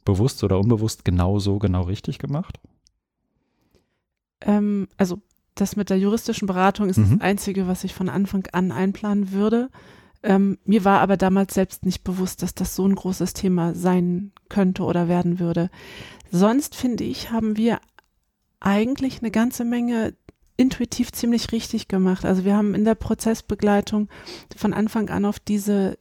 [0.04, 2.58] bewusst oder unbewusst genau so, genau richtig gemacht?
[4.46, 5.20] Ähm, also
[5.54, 7.10] das mit der juristischen Beratung ist mhm.
[7.10, 9.70] das Einzige, was ich von Anfang an einplanen würde.
[10.22, 14.32] Ähm, mir war aber damals selbst nicht bewusst, dass das so ein großes Thema sein
[14.48, 15.68] könnte oder werden würde.
[16.30, 17.80] Sonst finde ich, haben wir
[18.60, 20.14] eigentlich eine ganze Menge
[20.56, 22.24] intuitiv ziemlich richtig gemacht.
[22.24, 24.08] Also wir haben in der Prozessbegleitung
[24.56, 25.98] von Anfang an auf diese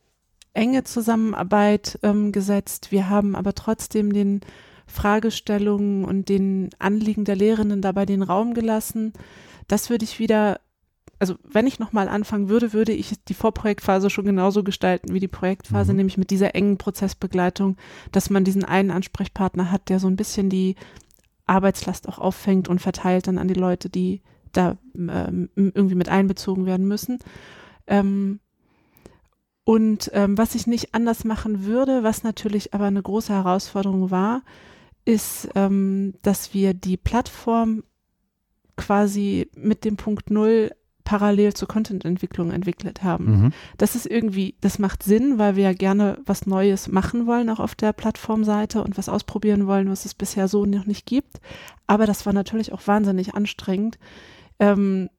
[0.54, 2.92] enge Zusammenarbeit ähm, gesetzt.
[2.92, 4.42] Wir haben aber trotzdem den
[4.92, 9.14] Fragestellungen und den Anliegen der Lehrenden dabei den Raum gelassen.
[9.68, 10.60] Das würde ich wieder,
[11.20, 15.28] also wenn ich nochmal anfangen würde, würde ich die Vorprojektphase schon genauso gestalten wie die
[15.28, 15.98] Projektphase, mhm.
[15.98, 17.78] nämlich mit dieser engen Prozessbegleitung,
[18.12, 20.76] dass man diesen einen Ansprechpartner hat, der so ein bisschen die
[21.48, 26.66] Arbeitslast auch auffängt und verteilt dann an die Leute, die da ähm, irgendwie mit einbezogen
[26.66, 27.20] werden müssen.
[27.88, 28.40] Ähm,
[29.64, 34.42] und ähm, was ich nicht anders machen würde, was natürlich aber eine große Herausforderung war,
[35.06, 37.84] ist, ähm, dass wir die Plattform
[38.76, 40.72] quasi mit dem Punkt Null
[41.04, 43.26] parallel zur Content-Entwicklung entwickelt haben.
[43.26, 43.54] Mhm.
[43.78, 47.60] Das ist irgendwie, das macht Sinn, weil wir ja gerne was Neues machen wollen, auch
[47.60, 51.42] auf der Plattformseite und was ausprobieren wollen, was es bisher so noch nicht gibt.
[51.88, 53.98] Aber das war natürlich auch wahnsinnig anstrengend,
[54.60, 55.10] ähm,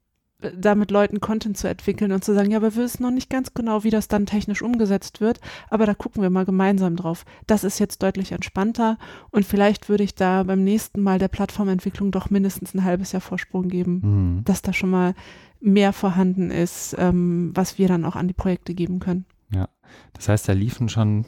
[0.57, 3.31] da mit Leuten Content zu entwickeln und zu sagen, ja, aber wir wissen noch nicht
[3.31, 7.25] ganz genau, wie das dann technisch umgesetzt wird, aber da gucken wir mal gemeinsam drauf.
[7.47, 8.99] Das ist jetzt deutlich entspannter
[9.31, 13.21] und vielleicht würde ich da beim nächsten Mal der Plattformentwicklung doch mindestens ein halbes Jahr
[13.21, 14.45] Vorsprung geben, mhm.
[14.45, 15.15] dass da schon mal
[15.61, 19.25] mehr vorhanden ist, ähm, was wir dann auch an die Projekte geben können.
[19.55, 19.69] Ja,
[20.13, 21.25] das heißt, da liefen schon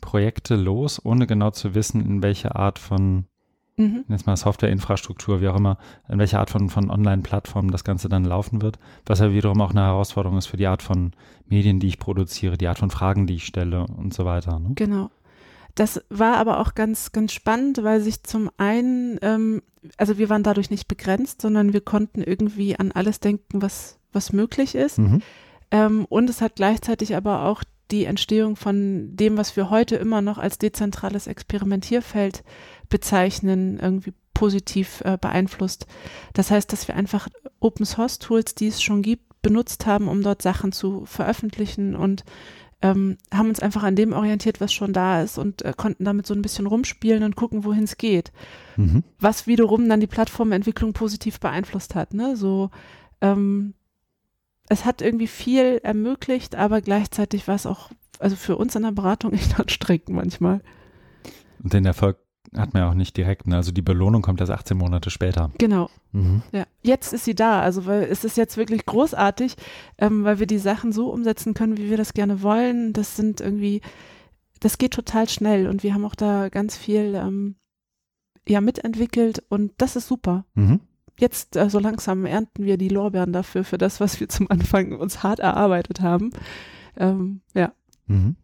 [0.00, 3.26] Projekte los, ohne genau zu wissen, in welche Art von
[3.76, 4.04] mhm.
[4.08, 8.24] jetzt mal Softwareinfrastruktur, wie auch immer, in welcher Art von, von Online-Plattformen das Ganze dann
[8.24, 11.12] laufen wird, was ja wiederum auch eine Herausforderung ist für die Art von
[11.48, 14.58] Medien, die ich produziere, die Art von Fragen, die ich stelle und so weiter.
[14.58, 14.72] Ne?
[14.74, 15.10] Genau.
[15.74, 19.62] Das war aber auch ganz, ganz spannend, weil sich zum einen, ähm,
[19.98, 24.32] also wir waren dadurch nicht begrenzt, sondern wir konnten irgendwie an alles denken, was, was
[24.32, 24.98] möglich ist.
[24.98, 25.20] Mhm.
[25.70, 30.22] Ähm, und es hat gleichzeitig aber auch die Entstehung von dem, was wir heute immer
[30.22, 32.42] noch als dezentrales Experimentierfeld
[32.88, 35.86] bezeichnen, irgendwie positiv äh, beeinflusst.
[36.34, 37.28] Das heißt, dass wir einfach
[37.60, 42.24] Open Source Tools, die es schon gibt, benutzt haben, um dort Sachen zu veröffentlichen und
[42.82, 46.26] ähm, haben uns einfach an dem orientiert, was schon da ist und äh, konnten damit
[46.26, 48.32] so ein bisschen rumspielen und gucken, wohin es geht.
[48.76, 49.02] Mhm.
[49.18, 52.12] Was wiederum dann die Plattformentwicklung positiv beeinflusst hat.
[52.12, 52.36] Ne?
[52.36, 52.70] So,
[53.22, 53.74] ähm,
[54.68, 58.92] es hat irgendwie viel ermöglicht, aber gleichzeitig war es auch, also für uns in der
[58.92, 60.60] Beratung echt anstrengend manchmal.
[61.62, 62.18] Und den Erfolg
[62.54, 63.56] hat man ja auch nicht direkt, ne?
[63.56, 65.50] Also die Belohnung kommt erst 18 Monate später.
[65.58, 65.90] Genau.
[66.12, 66.42] Mhm.
[66.52, 66.64] Ja.
[66.82, 67.60] Jetzt ist sie da.
[67.60, 69.56] Also weil es ist jetzt wirklich großartig,
[69.98, 72.92] ähm, weil wir die Sachen so umsetzen können, wie wir das gerne wollen.
[72.92, 73.80] Das sind irgendwie,
[74.60, 77.56] das geht total schnell und wir haben auch da ganz viel ähm,
[78.48, 80.44] ja mitentwickelt und das ist super.
[80.54, 80.80] Mhm.
[81.18, 84.92] Jetzt äh, so langsam ernten wir die Lorbeeren dafür, für das, was wir zum Anfang
[84.92, 86.30] uns hart erarbeitet haben.
[86.96, 87.72] Ähm, ja.
[88.06, 88.36] Mhm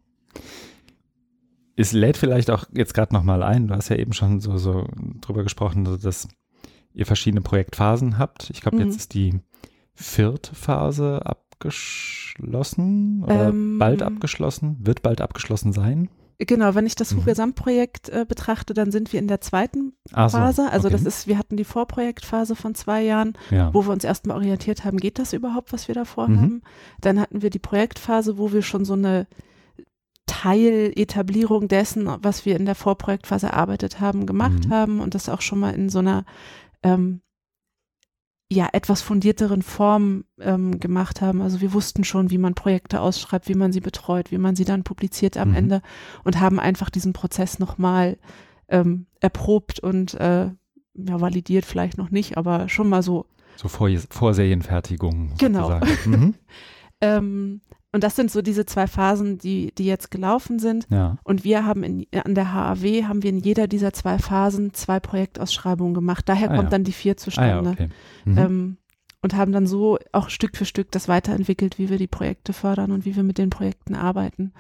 [1.77, 4.87] es lädt vielleicht auch jetzt gerade nochmal ein, du hast ja eben schon so, so
[5.21, 6.29] drüber gesprochen, dass
[6.93, 8.51] ihr verschiedene Projektphasen habt.
[8.51, 8.85] Ich glaube, mhm.
[8.85, 9.41] jetzt ist die
[9.95, 16.09] vierte Phase abgeschlossen oder ähm, bald abgeschlossen, wird bald abgeschlossen sein.
[16.47, 17.25] Genau, wenn ich das mhm.
[17.25, 20.71] Gesamtprojekt äh, betrachte, dann sind wir in der zweiten so, Phase.
[20.71, 20.97] Also okay.
[20.97, 23.73] das ist, wir hatten die Vorprojektphase von zwei Jahren, ja.
[23.73, 26.35] wo wir uns erstmal orientiert haben, geht das überhaupt, was wir da vorhaben?
[26.41, 26.63] Mhm.
[27.01, 29.27] Dann hatten wir die Projektphase, wo wir schon so eine
[30.27, 34.73] Teiletablierung dessen, was wir in der Vorprojektphase erarbeitet haben, gemacht mhm.
[34.73, 36.25] haben und das auch schon mal in so einer
[36.83, 37.21] ähm,
[38.53, 41.41] ja etwas fundierteren Form ähm, gemacht haben.
[41.41, 44.65] Also wir wussten schon, wie man Projekte ausschreibt, wie man sie betreut, wie man sie
[44.65, 45.57] dann publiziert am mhm.
[45.57, 45.83] Ende
[46.25, 48.19] und haben einfach diesen Prozess nochmal
[48.69, 50.51] ähm, erprobt und äh,
[50.95, 53.27] ja, validiert vielleicht noch nicht, aber schon mal so.
[53.57, 55.35] So Vor Vorserienfertigung.
[55.39, 55.81] Genau.
[56.05, 56.35] Mhm.
[57.01, 57.61] ähm,
[57.93, 60.87] und das sind so diese zwei Phasen, die, die jetzt gelaufen sind.
[60.91, 61.19] Ja.
[61.25, 64.99] Und wir haben in, an der HAW haben wir in jeder dieser zwei Phasen zwei
[64.99, 66.27] Projektausschreibungen gemacht.
[66.27, 66.71] Daher ah, kommt ja.
[66.71, 67.71] dann die vier zustande.
[67.71, 67.89] Ah, ja, okay.
[68.25, 68.39] mhm.
[68.39, 68.77] ähm,
[69.21, 72.91] und haben dann so auch Stück für Stück das weiterentwickelt, wie wir die Projekte fördern
[72.91, 74.53] und wie wir mit den Projekten arbeiten.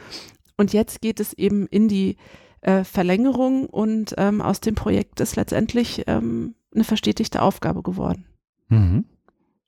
[0.56, 2.16] Und jetzt geht es eben in die
[2.60, 8.26] äh, Verlängerung und ähm, aus dem Projekt ist letztendlich ähm, eine verstetigte Aufgabe geworden.
[8.68, 9.04] Mhm.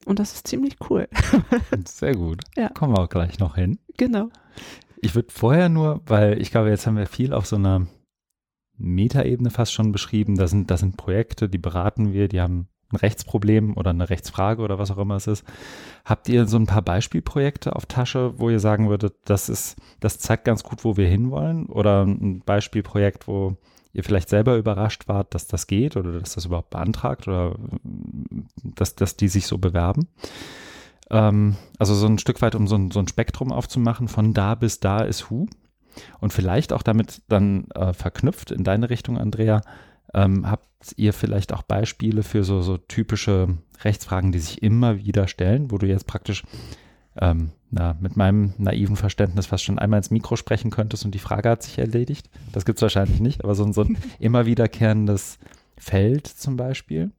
[0.04, 1.08] Und das ist ziemlich cool.
[1.86, 2.42] Sehr gut.
[2.56, 2.68] Ja.
[2.70, 3.78] Kommen wir auch gleich noch hin.
[3.96, 4.28] genau.
[5.00, 7.86] Ich würde vorher nur, weil ich glaube, jetzt haben wir viel auf so einer
[8.78, 10.36] Metaebene fast schon beschrieben.
[10.36, 14.62] Da sind, das sind Projekte, die beraten wir, die haben ein Rechtsproblem oder eine Rechtsfrage
[14.62, 15.44] oder was auch immer es ist.
[16.04, 20.18] Habt ihr so ein paar Beispielprojekte auf Tasche, wo ihr sagen würdet, das ist, das
[20.18, 21.66] zeigt ganz gut, wo wir hinwollen?
[21.66, 23.56] Oder ein Beispielprojekt, wo
[23.94, 27.56] ihr vielleicht selber überrascht wart, dass das geht oder dass das überhaupt beantragt oder
[28.62, 30.08] dass, dass die sich so bewerben?
[31.10, 34.56] Ähm, also so ein Stück weit, um so ein, so ein Spektrum aufzumachen, von da
[34.56, 35.46] bis da ist Hu.
[36.20, 39.62] Und vielleicht auch damit dann äh, verknüpft in deine Richtung, Andrea,
[40.12, 45.28] ähm, habt ihr vielleicht auch Beispiele für so, so typische Rechtsfragen, die sich immer wieder
[45.28, 46.42] stellen, wo du jetzt praktisch
[47.16, 51.18] ähm, na, mit meinem naiven Verständnis fast schon einmal ins Mikro sprechen könntest und die
[51.18, 52.30] Frage hat sich erledigt?
[52.52, 55.38] Das gibt es wahrscheinlich nicht, aber so, so ein immer wiederkehrendes
[55.76, 57.10] Feld zum Beispiel.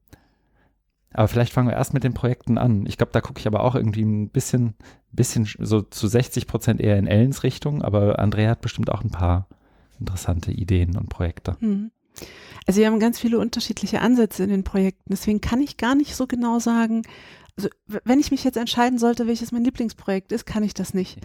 [1.12, 2.86] Aber vielleicht fangen wir erst mit den Projekten an.
[2.88, 4.76] Ich glaube, da gucke ich aber auch irgendwie ein bisschen,
[5.12, 9.12] bisschen so zu 60 Prozent eher in Ellens Richtung, aber Andrea hat bestimmt auch ein
[9.12, 9.48] paar
[10.00, 11.58] interessante Ideen und Projekte.
[11.60, 11.92] Hm.
[12.66, 15.12] Also wir haben ganz viele unterschiedliche Ansätze in den Projekten.
[15.12, 17.04] Deswegen kann ich gar nicht so genau sagen,
[17.58, 21.20] also wenn ich mich jetzt entscheiden sollte, welches mein Lieblingsprojekt ist, kann ich das nicht.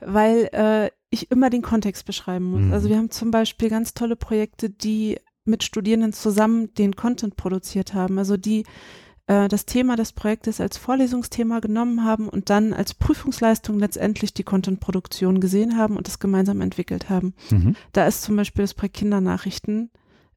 [0.00, 2.62] Weil äh, ich immer den Kontext beschreiben muss.
[2.62, 2.72] Mhm.
[2.72, 7.94] Also wir haben zum Beispiel ganz tolle Projekte, die mit Studierenden zusammen den Content produziert
[7.94, 8.18] haben.
[8.18, 8.64] Also die
[9.26, 14.44] äh, das Thema des Projektes als Vorlesungsthema genommen haben und dann als Prüfungsleistung letztendlich die
[14.44, 17.34] Contentproduktion gesehen haben und das gemeinsam entwickelt haben.
[17.50, 17.76] Mhm.
[17.92, 19.90] Da ist zum Beispiel das Projekt Kindernachrichten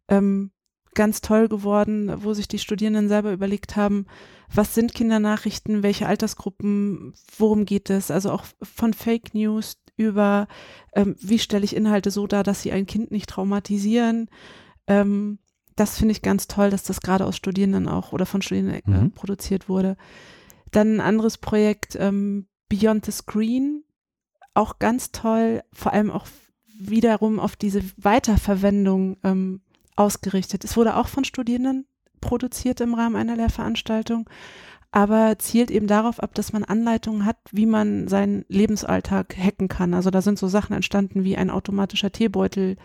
[0.08, 0.52] ähm,
[0.96, 4.06] ganz toll geworden, wo sich die Studierenden selber überlegt haben,
[4.54, 10.48] was sind Kindernachrichten, welche Altersgruppen, worum geht es, also auch von Fake News über,
[10.94, 14.30] ähm, wie stelle ich Inhalte so dar, dass sie ein Kind nicht traumatisieren.
[14.88, 15.40] Ähm,
[15.76, 18.98] das finde ich ganz toll, dass das gerade aus Studierenden auch oder von Studierenden äh,
[19.04, 19.12] Mhm.
[19.12, 19.98] produziert wurde.
[20.72, 23.84] Dann ein anderes Projekt, ähm, Beyond the Screen,
[24.54, 26.28] auch ganz toll, vor allem auch
[26.80, 29.62] wiederum auf diese Weiterverwendung ähm,
[29.96, 30.64] ausgerichtet.
[30.64, 31.86] Es wurde auch von Studierenden
[32.22, 34.30] produziert im Rahmen einer Lehrveranstaltung,
[34.92, 39.94] aber zielt eben darauf ab, dass man Anleitungen hat, wie man seinen Lebensalltag hacken kann.
[39.94, 42.78] Also da sind so Sachen entstanden wie ein automatischer Teebeutel.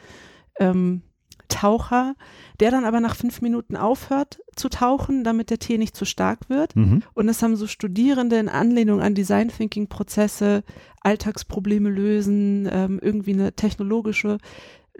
[0.58, 1.02] Ähm,
[1.50, 2.14] Taucher,
[2.60, 6.48] der dann aber nach fünf Minuten aufhört zu tauchen, damit der Tee nicht zu stark
[6.48, 6.74] wird.
[6.74, 7.02] Mhm.
[7.12, 10.62] Und das haben so Studierende in Anlehnung an Design Thinking Prozesse,
[11.02, 14.38] Alltagsprobleme lösen, ähm, irgendwie eine technologische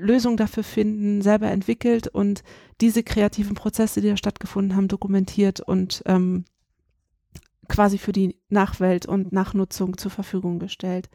[0.00, 2.42] Lösung dafür finden, selber entwickelt und
[2.80, 6.44] diese kreativen Prozesse, die da stattgefunden haben, dokumentiert und ähm,
[7.68, 11.08] quasi für die Nachwelt und Nachnutzung zur Verfügung gestellt.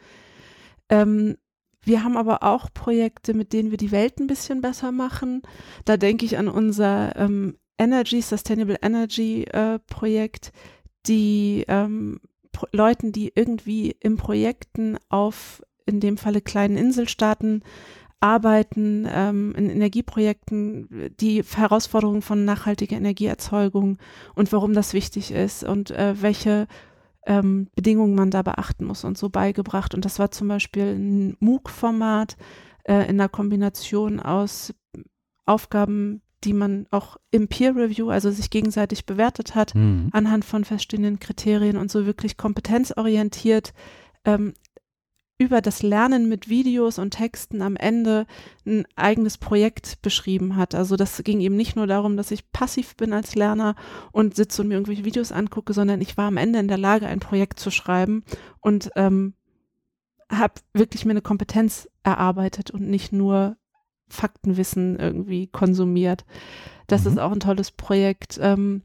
[0.90, 1.36] Ähm,
[1.84, 5.44] wir haben aber auch Projekte, mit denen wir die Welt ein bisschen besser machen.
[5.86, 10.52] Da denke ich an unser ähm, Energy, Sustainable Energy äh, Projekt,
[11.08, 12.20] die ähm,
[12.52, 17.64] Pro Leuten, die irgendwie in Projekten auf, in dem Falle kleinen Inselstaaten,
[18.26, 24.00] arbeiten, ähm, in Energieprojekten, die Herausforderungen von nachhaltiger Energieerzeugung
[24.34, 26.68] und warum das wichtig ist und äh, welche
[27.28, 29.94] ähm, Bedingungen man da beachten muss und so beigebracht.
[29.94, 32.36] Und das war zum Beispiel ein MOOC-Format
[32.86, 34.74] äh, in einer Kombination aus
[35.46, 40.10] Aufgaben, die man auch im Peer Review, also sich gegenseitig bewertet hat, Mhm.
[40.12, 43.74] anhand von verschiedenen Kriterien und so wirklich kompetenzorientiert
[44.26, 44.54] ähm,
[45.38, 48.26] über das Lernen mit Videos und Texten am Ende
[48.66, 50.74] ein eigenes Projekt beschrieben hat.
[50.76, 53.76] Also das ging eben nicht nur darum, dass ich passiv bin als Lerner
[54.14, 57.08] und sitze und mir irgendwelche Videos angucke, sondern ich war am Ende in der Lage,
[57.08, 58.24] ein Projekt zu schreiben
[58.62, 59.34] und ähm,
[60.32, 63.58] habe wirklich mir eine Kompetenz erarbeitet und nicht nur
[64.08, 66.24] Faktenwissen irgendwie konsumiert.
[66.88, 67.12] Das Mhm.
[67.12, 68.40] ist auch ein tolles Projekt.
[68.42, 68.84] Ähm,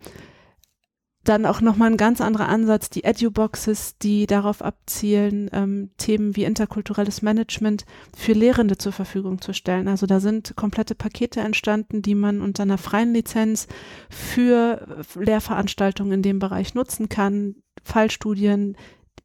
[1.24, 6.44] dann auch nochmal ein ganz anderer Ansatz, die Edu-Boxes, die darauf abzielen, ähm, Themen wie
[6.44, 7.84] interkulturelles Management
[8.16, 9.86] für Lehrende zur Verfügung zu stellen.
[9.86, 13.68] Also da sind komplette Pakete entstanden, die man unter einer freien Lizenz
[14.08, 18.76] für Lehrveranstaltungen in dem Bereich nutzen kann, Fallstudien,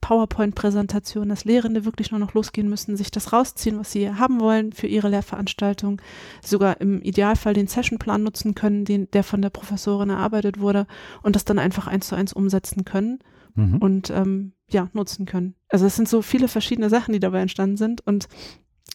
[0.02, 4.74] PowerPoint-Präsentation, dass Lehrende wirklich nur noch losgehen müssen, sich das rausziehen, was sie haben wollen
[4.74, 6.02] für ihre Lehrveranstaltung,
[6.44, 10.88] sogar im Idealfall den Sessionplan nutzen können, den, der von der Professorin erarbeitet wurde
[11.24, 13.20] und das dann einfach eins zu eins umsetzen können
[13.56, 13.78] Mhm.
[13.78, 15.56] und ähm, ja, nutzen können.
[15.70, 18.28] Also es sind so viele verschiedene Sachen, die dabei entstanden sind und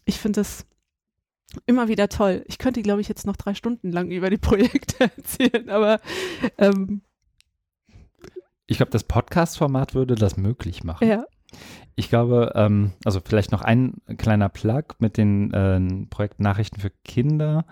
[0.04, 0.66] ich finde das
[1.66, 2.44] immer wieder toll.
[2.46, 6.00] Ich könnte, glaube ich, jetzt noch drei Stunden lang über die Projekte erzählen, aber
[6.58, 7.00] ähm,
[8.70, 11.08] Ich glaube, das Podcast-Format würde das möglich machen.
[11.08, 11.24] Ja.
[11.96, 16.90] Ich glaube, ähm, also vielleicht noch ein kleiner Plug mit den äh, Projekt Nachrichten für
[17.04, 17.64] Kinder.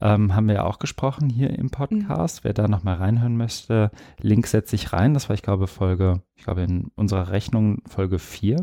[0.00, 2.38] Ähm, haben wir ja auch gesprochen hier im Podcast.
[2.38, 2.40] Mhm.
[2.42, 5.14] Wer da nochmal reinhören möchte, Link setze ich rein.
[5.14, 8.56] Das war, ich glaube, Folge, ich glaube, in unserer Rechnung Folge 4.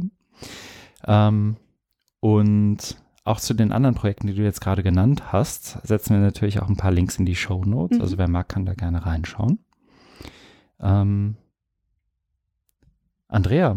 [1.07, 1.55] Ähm,
[2.19, 6.61] und auch zu den anderen Projekten, die du jetzt gerade genannt hast, setzen wir natürlich
[6.61, 7.99] auch ein paar Links in die Show Notes.
[7.99, 8.01] Mhm.
[8.01, 9.59] Also wer mag, kann da gerne reinschauen.
[10.81, 11.37] Ähm,
[13.27, 13.75] Andrea.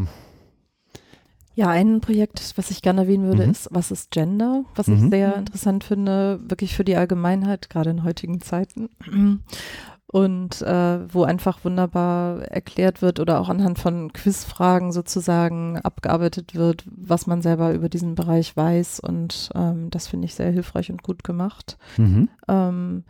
[1.54, 3.50] Ja, ein Projekt, was ich gerne erwähnen würde, mhm.
[3.50, 4.64] ist Was ist Gender?
[4.74, 4.94] Was mhm.
[4.94, 8.88] ich sehr interessant finde, wirklich für die Allgemeinheit, gerade in heutigen Zeiten
[10.12, 16.84] und äh, wo einfach wunderbar erklärt wird oder auch anhand von Quizfragen sozusagen abgearbeitet wird,
[16.86, 21.04] was man selber über diesen Bereich weiß und ähm, das finde ich sehr hilfreich und
[21.04, 21.78] gut gemacht.
[21.96, 22.28] Mhm.
[22.48, 23.04] Ähm,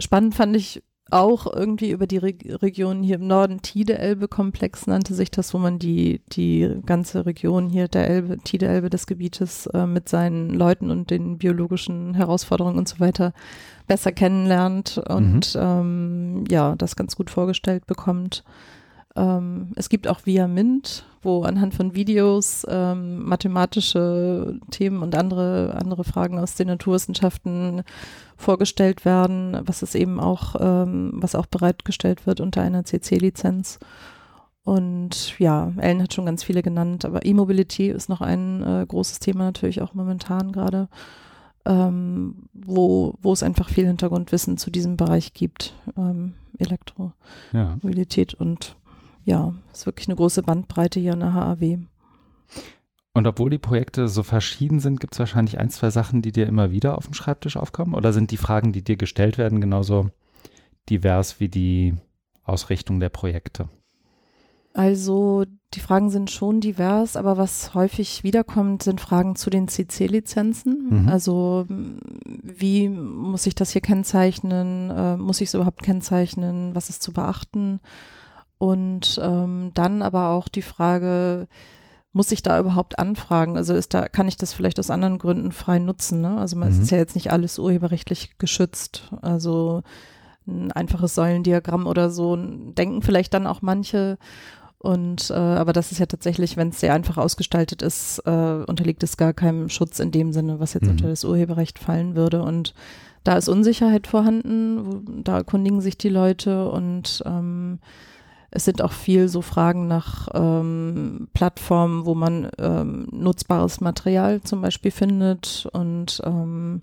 [0.00, 5.30] spannend fand ich auch irgendwie über die Re Region hier im Norden Tide-Elbe-Komplex nannte sich
[5.30, 10.08] das, wo man die, die ganze Region hier der Elbe, Tide-Elbe des Gebietes äh, mit
[10.08, 13.32] seinen Leuten und den biologischen Herausforderungen und so weiter
[13.86, 15.60] besser kennenlernt und mhm.
[15.60, 18.42] ähm, ja, das ganz gut vorgestellt bekommt.
[19.16, 25.76] Ähm, es gibt auch Via Mint, wo anhand von Videos ähm, mathematische Themen und andere,
[25.80, 27.82] andere Fragen aus den Naturwissenschaften
[28.36, 33.78] vorgestellt werden, was es eben auch, ähm, was auch bereitgestellt wird unter einer CC-Lizenz.
[34.62, 39.20] Und ja, Ellen hat schon ganz viele genannt, aber E-Mobility ist noch ein äh, großes
[39.20, 40.88] Thema natürlich auch momentan gerade
[41.66, 48.38] ähm, wo, wo es einfach viel Hintergrundwissen zu diesem Bereich gibt, ähm, Elektromobilität ja.
[48.38, 48.76] und
[49.26, 51.78] ja, ist wirklich eine große Bandbreite hier an der HAW.
[53.12, 56.46] Und obwohl die Projekte so verschieden sind, gibt es wahrscheinlich ein, zwei Sachen, die dir
[56.46, 57.94] immer wieder auf dem Schreibtisch aufkommen?
[57.94, 60.10] Oder sind die Fragen, die dir gestellt werden, genauso
[60.88, 61.94] divers wie die
[62.44, 63.68] Ausrichtung der Projekte?
[64.74, 71.02] Also die Fragen sind schon divers, aber was häufig wiederkommt, sind Fragen zu den CC-Lizenzen.
[71.02, 71.08] Mhm.
[71.08, 74.90] Also wie muss ich das hier kennzeichnen?
[74.90, 76.74] Äh, muss ich es überhaupt kennzeichnen?
[76.74, 77.80] Was ist zu beachten?
[78.58, 81.46] Und ähm, dann aber auch die Frage,
[82.12, 83.58] muss ich da überhaupt anfragen?
[83.58, 86.22] Also ist da, kann ich das vielleicht aus anderen Gründen frei nutzen?
[86.22, 86.38] Ne?
[86.38, 86.82] Also man, mhm.
[86.82, 89.10] ist ja jetzt nicht alles urheberrechtlich geschützt.
[89.20, 89.82] Also
[90.46, 94.16] ein einfaches Säulendiagramm oder so denken vielleicht dann auch manche.
[94.78, 99.02] Und äh, aber das ist ja tatsächlich, wenn es sehr einfach ausgestaltet ist, äh, unterliegt
[99.02, 100.92] es gar keinem Schutz in dem Sinne, was jetzt mhm.
[100.92, 102.42] unter das Urheberrecht fallen würde.
[102.42, 102.72] Und
[103.24, 107.80] da ist Unsicherheit vorhanden, wo, da erkundigen sich die Leute und ähm,
[108.50, 114.60] es sind auch viel so Fragen nach ähm, Plattformen, wo man ähm, nutzbares Material zum
[114.60, 116.82] Beispiel findet und ähm,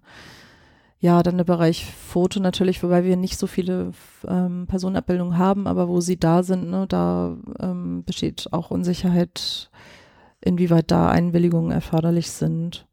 [1.03, 3.91] ja, dann der Bereich Foto natürlich, wobei wir nicht so viele
[4.25, 9.69] ähm, Personenabbildungen haben, aber wo sie da sind, ne, da ähm, besteht auch Unsicherheit,
[10.39, 12.87] inwieweit da Einwilligungen erforderlich sind.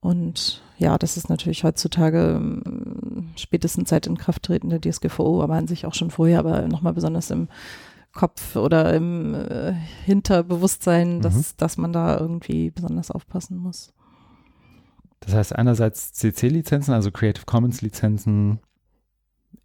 [0.00, 5.86] Und ja, das ist natürlich heutzutage ähm, spätestens seit Inkrafttreten der DSGVO, aber an sich
[5.86, 7.48] auch schon vorher, aber nochmal besonders im
[8.12, 9.72] Kopf oder im äh,
[10.04, 11.44] Hinterbewusstsein, dass, mhm.
[11.58, 13.92] dass man da irgendwie besonders aufpassen muss.
[15.20, 18.60] Das heißt einerseits CC-Lizenzen, also Creative Commons-Lizenzen.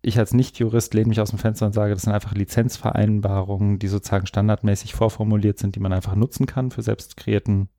[0.02, 3.88] Ich als Nicht-Jurist lehne mich aus dem Fenster und sage, das sind einfach Lizenzvereinbarungen, die
[3.88, 7.70] sozusagen standardmäßig vorformuliert sind, die man einfach nutzen kann für selbst kreierten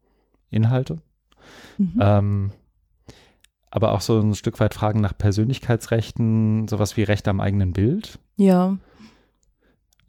[0.51, 0.99] Inhalte.
[1.79, 1.99] Mhm.
[2.01, 2.51] Ähm,
[3.73, 8.19] aber auch so ein Stück weit Fragen nach Persönlichkeitsrechten, sowas wie Recht am eigenen Bild.
[8.37, 8.77] Ja.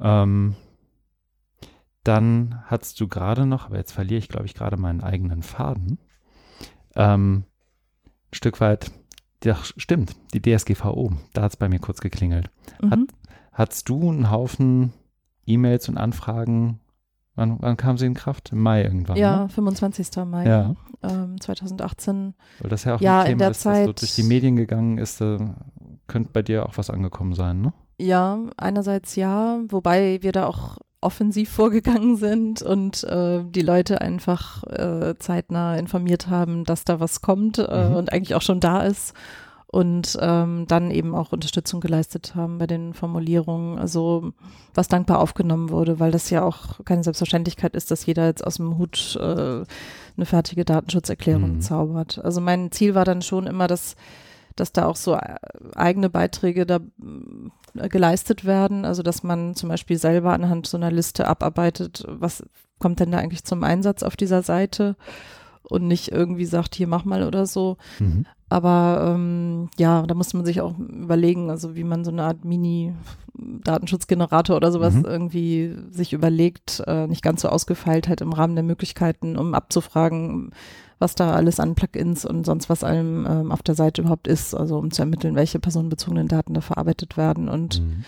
[0.01, 0.55] Ähm,
[2.03, 5.97] dann hattest du gerade noch, aber jetzt verliere ich, glaube ich, gerade meinen eigenen Faden.
[6.95, 7.45] Ähm,
[8.31, 8.91] ein Stück weit,
[9.45, 12.49] ja, stimmt, die DSGVO, da hat es bei mir kurz geklingelt.
[12.81, 12.91] Mhm.
[12.91, 12.99] Hat,
[13.53, 14.91] hattest du einen Haufen
[15.45, 16.81] E-Mails und Anfragen
[17.35, 18.51] Wann, wann, kam sie in Kraft?
[18.51, 19.17] Im Mai irgendwann.
[19.17, 19.49] Ja, ne?
[19.49, 20.23] 25.
[20.25, 20.75] Mai ja.
[21.01, 22.35] ähm, 2018.
[22.59, 24.97] Weil das ja auch ja, ein Thema ist, Zeit, das so durch die Medien gegangen
[24.97, 25.19] ist.
[25.19, 25.55] Da
[26.07, 27.73] könnte bei dir auch was angekommen sein, ne?
[27.99, 34.63] Ja, einerseits ja, wobei wir da auch offensiv vorgegangen sind und äh, die Leute einfach
[34.63, 37.95] äh, zeitnah informiert haben, dass da was kommt äh, mhm.
[37.95, 39.13] und eigentlich auch schon da ist
[39.73, 44.31] und ähm, dann eben auch Unterstützung geleistet haben bei den Formulierungen, also
[44.75, 48.57] was dankbar aufgenommen wurde, weil das ja auch keine Selbstverständlichkeit ist, dass jeder jetzt aus
[48.57, 51.61] dem Hut äh, eine fertige Datenschutzerklärung mhm.
[51.61, 52.23] zaubert.
[52.23, 53.95] Also mein Ziel war dann schon immer, dass
[54.55, 55.37] dass da auch so äh,
[55.73, 56.79] eigene Beiträge da
[57.75, 62.43] äh, geleistet werden, also dass man zum Beispiel selber anhand so einer Liste abarbeitet, was
[62.77, 64.95] kommt denn da eigentlich zum Einsatz auf dieser Seite
[65.63, 67.77] und nicht irgendwie sagt, hier mach mal oder so.
[67.97, 68.27] Mhm.
[68.53, 72.45] Aber ähm, ja, da musste man sich auch überlegen, also wie man so eine Art
[72.45, 75.05] Mini-Datenschutzgenerator oder sowas mhm.
[75.05, 80.51] irgendwie sich überlegt, äh, nicht ganz so ausgefeilt halt im Rahmen der Möglichkeiten, um abzufragen,
[80.99, 84.53] was da alles an Plugins und sonst was allem ähm, auf der Seite überhaupt ist,
[84.53, 88.03] also um zu ermitteln, welche personenbezogenen Daten da verarbeitet werden und mhm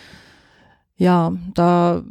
[0.96, 2.02] ja, da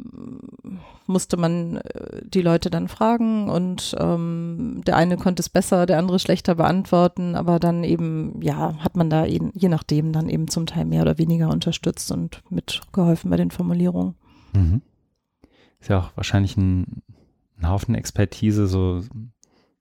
[1.06, 5.98] musste man äh, die Leute dann fragen und ähm, der eine konnte es besser, der
[5.98, 10.48] andere schlechter beantworten, aber dann eben, ja, hat man da je, je nachdem dann eben
[10.48, 14.14] zum Teil mehr oder weniger unterstützt und mitgeholfen bei den Formulierungen.
[14.52, 14.82] Mhm.
[15.80, 17.02] Ist ja auch wahrscheinlich ein,
[17.58, 19.02] ein Haufen Expertise, so,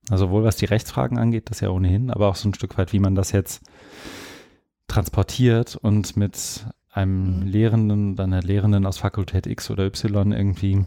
[0.09, 2.93] also sowohl was die Rechtsfragen angeht, das ja ohnehin, aber auch so ein Stück weit,
[2.93, 3.63] wie man das jetzt
[4.87, 6.65] transportiert und mit
[6.95, 7.45] einem mhm.
[7.45, 10.85] Lehrenden oder einer Lehrenden aus Fakultät X oder Y irgendwie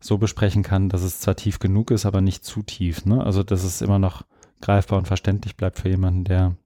[0.00, 3.04] so besprechen kann, dass es zwar tief genug ist, aber nicht zu tief.
[3.04, 3.22] Ne?
[3.22, 4.24] Also dass es immer noch
[4.62, 6.56] greifbar und verständlich bleibt für jemanden, der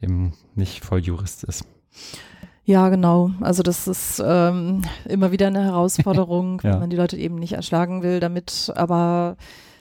[0.00, 1.66] eben nicht voll Jurist ist.
[2.64, 3.30] Ja, genau.
[3.40, 6.72] Also das ist ähm, immer wieder eine Herausforderung, ja.
[6.72, 9.36] wenn man die Leute eben nicht erschlagen will damit, aber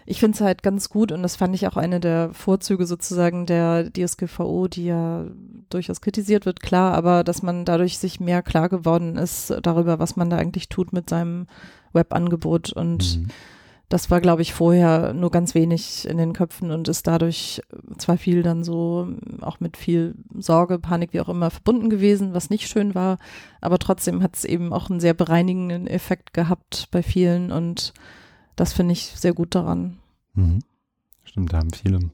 [0.05, 3.45] ich finde es halt ganz gut und das fand ich auch eine der Vorzüge sozusagen
[3.45, 5.25] der DSGVO, die ja
[5.69, 10.15] durchaus kritisiert wird, klar, aber dass man dadurch sich mehr klar geworden ist darüber, was
[10.15, 11.47] man da eigentlich tut mit seinem
[11.93, 13.27] Webangebot und mhm.
[13.87, 17.61] das war, glaube ich, vorher nur ganz wenig in den Köpfen und ist dadurch
[17.97, 19.07] zwar viel dann so
[19.41, 23.19] auch mit viel Sorge, Panik, wie auch immer verbunden gewesen, was nicht schön war,
[23.61, 27.93] aber trotzdem hat es eben auch einen sehr bereinigenden Effekt gehabt bei vielen und
[28.55, 29.97] das finde ich sehr gut daran.
[30.33, 30.59] Mhm.
[31.23, 32.11] Stimmt, da haben viele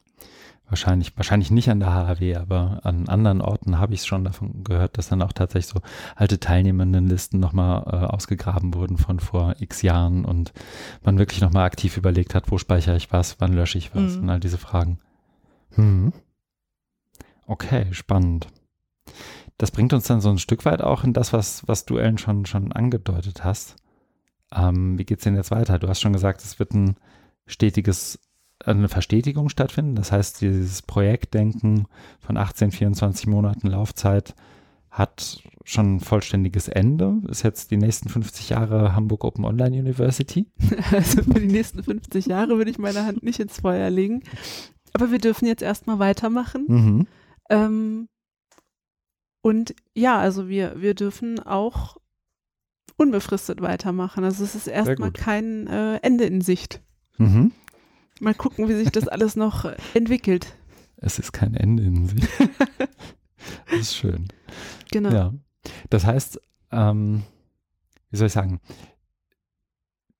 [0.69, 4.63] wahrscheinlich, wahrscheinlich nicht an der HAW, aber an anderen Orten habe ich es schon davon
[4.63, 5.81] gehört, dass dann auch tatsächlich so
[6.15, 10.53] alte Teilnehmendenlisten nochmal äh, ausgegraben wurden von vor x Jahren und
[11.03, 14.23] man wirklich nochmal aktiv überlegt hat, wo speichere ich was, wann lösche ich was mhm.
[14.23, 14.99] und all diese Fragen.
[15.71, 16.13] Hm.
[17.47, 18.47] Okay, spannend.
[19.57, 22.17] Das bringt uns dann so ein Stück weit auch in das, was, was du, Ellen,
[22.17, 23.75] schon, schon angedeutet hast.
[24.55, 25.79] Ähm, wie es denn jetzt weiter?
[25.79, 26.95] Du hast schon gesagt, es wird ein
[27.45, 28.19] stetiges,
[28.63, 29.95] eine Verstetigung stattfinden.
[29.95, 31.87] Das heißt, dieses Projektdenken
[32.19, 34.35] von 18, 24 Monaten Laufzeit
[34.89, 37.21] hat schon ein vollständiges Ende.
[37.27, 40.47] Ist jetzt die nächsten 50 Jahre Hamburg Open Online University.
[40.91, 44.23] Also für die nächsten 50 Jahre würde ich meine Hand nicht ins Feuer legen.
[44.93, 46.65] Aber wir dürfen jetzt erstmal weitermachen.
[46.67, 47.07] Mhm.
[47.49, 48.07] Ähm,
[49.41, 51.97] und ja, also wir, wir dürfen auch
[52.99, 54.23] unbefristet weitermachen.
[54.23, 56.81] Also es ist erstmal kein äh, Ende in Sicht.
[57.17, 57.51] Mhm.
[58.19, 60.53] Mal gucken, wie sich das alles noch äh, entwickelt.
[60.97, 62.27] Es ist kein Ende in Sicht.
[63.69, 64.27] das ist schön.
[64.91, 65.11] Genau.
[65.11, 65.33] Ja.
[65.89, 66.41] Das heißt,
[66.71, 67.23] ähm,
[68.11, 68.59] wie soll ich sagen,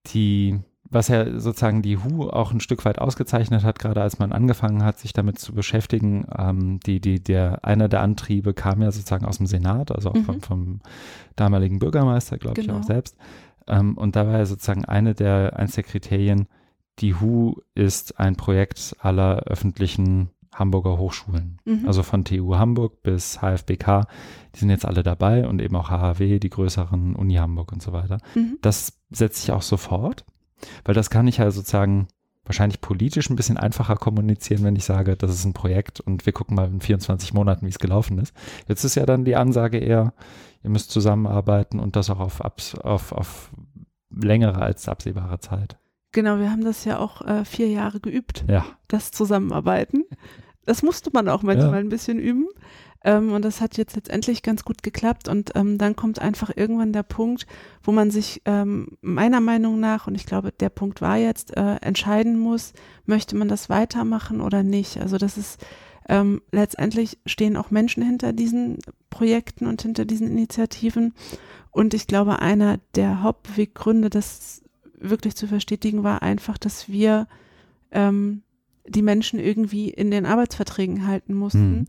[0.06, 0.58] die
[0.90, 4.84] was ja sozusagen die HU auch ein Stück weit ausgezeichnet hat, gerade als man angefangen
[4.84, 6.26] hat, sich damit zu beschäftigen.
[6.36, 10.14] Ähm, die, die, der, einer der Antriebe kam ja sozusagen aus dem Senat, also auch
[10.14, 10.24] mhm.
[10.24, 10.80] vom, vom,
[11.36, 12.64] damaligen Bürgermeister, glaube genau.
[12.64, 12.94] ich auch genau.
[12.94, 13.16] selbst.
[13.68, 16.48] Ähm, und da war ja sozusagen eine der, eins der Kriterien,
[16.98, 21.58] die HU ist ein Projekt aller öffentlichen Hamburger Hochschulen.
[21.64, 21.86] Mhm.
[21.86, 24.06] Also von TU Hamburg bis HFBK,
[24.54, 27.92] die sind jetzt alle dabei und eben auch HHW, die größeren Uni Hamburg und so
[27.92, 28.18] weiter.
[28.34, 28.58] Mhm.
[28.60, 30.24] Das setzt sich auch sofort.
[30.84, 32.08] Weil das kann ich ja sozusagen
[32.44, 36.32] wahrscheinlich politisch ein bisschen einfacher kommunizieren, wenn ich sage, das ist ein Projekt und wir
[36.32, 38.34] gucken mal in 24 Monaten, wie es gelaufen ist.
[38.66, 40.12] Jetzt ist ja dann die Ansage eher,
[40.64, 43.50] ihr müsst zusammenarbeiten und das auch auf, auf, auf
[44.10, 45.78] längere als absehbare Zeit.
[46.12, 48.64] Genau, wir haben das ja auch äh, vier Jahre geübt, ja.
[48.88, 50.04] das Zusammenarbeiten.
[50.66, 51.78] Das musste man auch manchmal ja.
[51.78, 52.48] ein bisschen üben.
[53.02, 55.28] Ähm, und das hat jetzt letztendlich ganz gut geklappt.
[55.28, 57.46] Und ähm, dann kommt einfach irgendwann der Punkt,
[57.82, 61.76] wo man sich ähm, meiner Meinung nach, und ich glaube, der Punkt war jetzt, äh,
[61.76, 62.72] entscheiden muss,
[63.06, 64.98] möchte man das weitermachen oder nicht.
[64.98, 65.64] Also das ist
[66.08, 68.78] ähm, letztendlich stehen auch Menschen hinter diesen
[69.10, 71.14] Projekten und hinter diesen Initiativen.
[71.70, 74.62] Und ich glaube, einer der Hauptweggründe, das
[74.98, 77.28] wirklich zu verstetigen, war einfach, dass wir
[77.92, 78.42] ähm,
[78.86, 81.70] die Menschen irgendwie in den Arbeitsverträgen halten mussten.
[81.70, 81.86] Mhm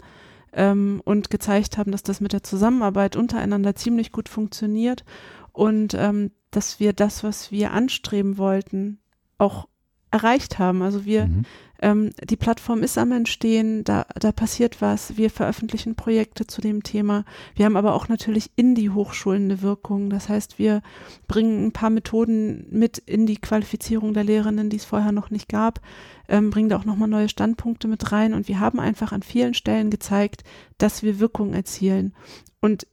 [0.54, 5.04] ähm, und gezeigt haben, dass das mit der Zusammenarbeit untereinander ziemlich gut funktioniert
[5.52, 9.00] und ähm, dass wir das, was wir anstreben wollten,
[9.38, 9.68] auch
[10.12, 10.82] erreicht haben.
[10.82, 11.46] Also wir, mhm.
[11.82, 16.84] Ähm, die Plattform ist am Entstehen, da, da passiert was, wir veröffentlichen Projekte zu dem
[16.84, 17.26] Thema.
[17.56, 20.10] Wir haben aber auch natürlich in die Hochschulen eine Wirkung.
[20.10, 20.82] Das heißt, wir
[21.28, 25.50] bringen ein paar Methoden mit in die Qualifizierung der Lehrerinnen, die es vorher noch nicht
[25.50, 25.82] gab
[26.32, 29.54] ähm, bringen da auch nochmal neue Standpunkte mit rein und wir haben einfach an vielen
[29.54, 30.44] Stellen gezeigt,
[30.78, 32.16] dass wir Wirkung erzielen.
[32.62, 32.88] Und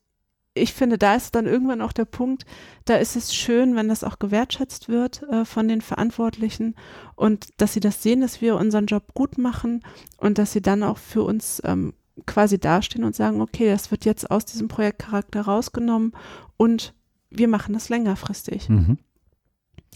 [0.55, 2.45] ich finde, da ist dann irgendwann auch der Punkt,
[2.85, 6.75] da ist es schön, wenn das auch gewertschätzt wird äh, von den Verantwortlichen
[7.15, 9.83] und dass sie das sehen, dass wir unseren Job gut machen
[10.17, 11.95] und dass sie dann auch für uns ähm,
[12.27, 16.13] quasi dastehen und sagen, okay, das wird jetzt aus diesem Projektcharakter rausgenommen
[16.57, 16.95] und
[17.31, 18.69] wir machen das längerfristig.
[18.69, 18.99] Mhm.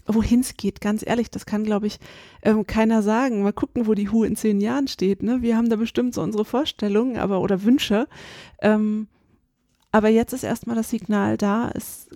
[0.05, 1.97] Wohin es geht, ganz ehrlich, das kann, glaube ich,
[2.41, 3.41] ähm, keiner sagen.
[3.41, 5.23] Mal gucken, wo die Hu in zehn Jahren steht.
[5.23, 5.41] Ne?
[5.41, 8.07] Wir haben da bestimmt so unsere Vorstellungen, aber oder Wünsche.
[8.61, 9.07] Ähm,
[9.93, 12.09] aber jetzt ist erstmal das Signal da, es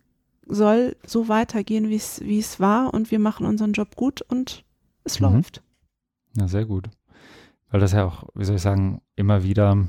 [0.48, 4.66] soll so weitergehen, wie es war und wir machen unseren Job gut und
[5.04, 5.28] es mhm.
[5.28, 5.62] läuft.
[6.36, 6.90] Ja, sehr gut.
[7.70, 9.88] Weil das ja auch, wie soll ich sagen, immer wieder,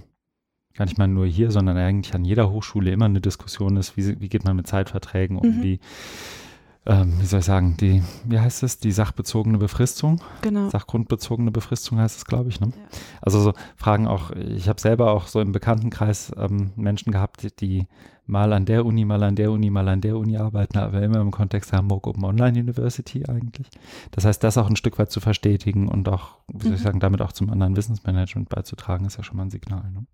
[0.74, 4.20] gar nicht mal nur hier, sondern eigentlich an jeder Hochschule immer eine Diskussion ist, wie,
[4.20, 5.62] wie geht man mit Zeitverträgen um, mhm.
[5.62, 5.80] wie,
[6.89, 10.22] ähm, wie soll ich sagen, die, wie heißt es, die sachbezogene Befristung?
[10.41, 10.70] Genau.
[10.70, 12.61] Sachgrundbezogene Befristung heißt es, glaube ich.
[12.61, 12.68] Ne?
[12.74, 12.99] Ja.
[13.20, 17.86] Also so Fragen auch, ich habe selber auch so im Bekanntenkreis ähm, Menschen gehabt, die
[18.26, 21.20] mal an der Uni, mal an der Uni, mal an der Uni arbeiten, aber immer
[21.20, 23.68] im Kontext der Hamburg Open Online University eigentlich.
[24.12, 26.84] Das heißt, das auch ein Stück weit zu verstetigen und auch, wie soll ich mhm.
[26.84, 29.91] sagen, damit auch zum anderen Wissensmanagement beizutragen, ist ja schon mal ein Signal.
[29.93, 30.07] Ne?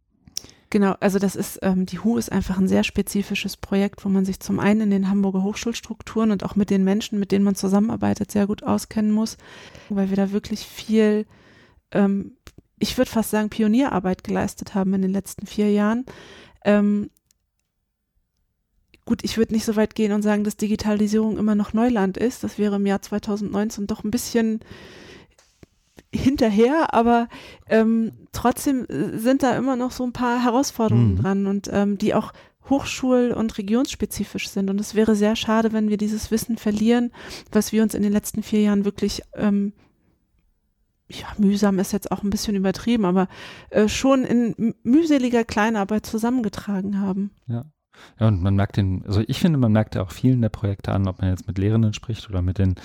[0.75, 4.25] Genau, also das ist, ähm, die HU ist einfach ein sehr spezifisches Projekt, wo man
[4.25, 7.55] sich zum einen in den Hamburger Hochschulstrukturen und auch mit den Menschen, mit denen man
[7.55, 9.37] zusammenarbeitet, sehr gut auskennen muss,
[9.89, 11.27] weil wir da wirklich viel,
[11.93, 12.33] ähm,
[12.81, 16.07] ich würde fast sagen, Pionierarbeit geleistet haben in den letzten vier Jahren.
[16.65, 17.09] Ähm,
[19.05, 22.43] Gut, ich würde nicht so weit gehen und sagen, dass Digitalisierung immer noch Neuland ist.
[22.43, 24.59] Das wäre im Jahr 2019 doch ein bisschen
[26.13, 27.29] hinterher, aber
[27.69, 31.23] ähm, trotzdem sind da immer noch so ein paar Herausforderungen mhm.
[31.23, 32.33] dran und ähm, die auch
[32.69, 34.71] hochschul- und regionsspezifisch sind.
[34.71, 37.13] Und es wäre sehr schade, wenn wir dieses Wissen verlieren,
[37.53, 39.73] was wir uns in den letzten vier Jahren wirklich ähm,
[41.09, 43.29] ja, mühsam ist jetzt auch ein bisschen übertrieben, aber
[43.71, 47.31] äh, schon in mühseliger Kleinarbeit zusammengetragen haben.
[47.47, 47.67] Ja.
[48.21, 50.93] Ja, und man merkt den, also ich finde, man merkt ja auch vielen der Projekte
[50.93, 52.77] an, ob man jetzt mit Lehrenden spricht oder mit den,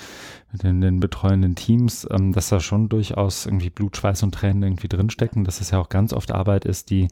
[0.51, 4.64] mit den, den betreuenden Teams, ähm, dass da schon durchaus irgendwie Blut, Schweiß und Tränen
[4.64, 7.07] irgendwie drinstecken, dass es ja auch ganz oft Arbeit ist, die,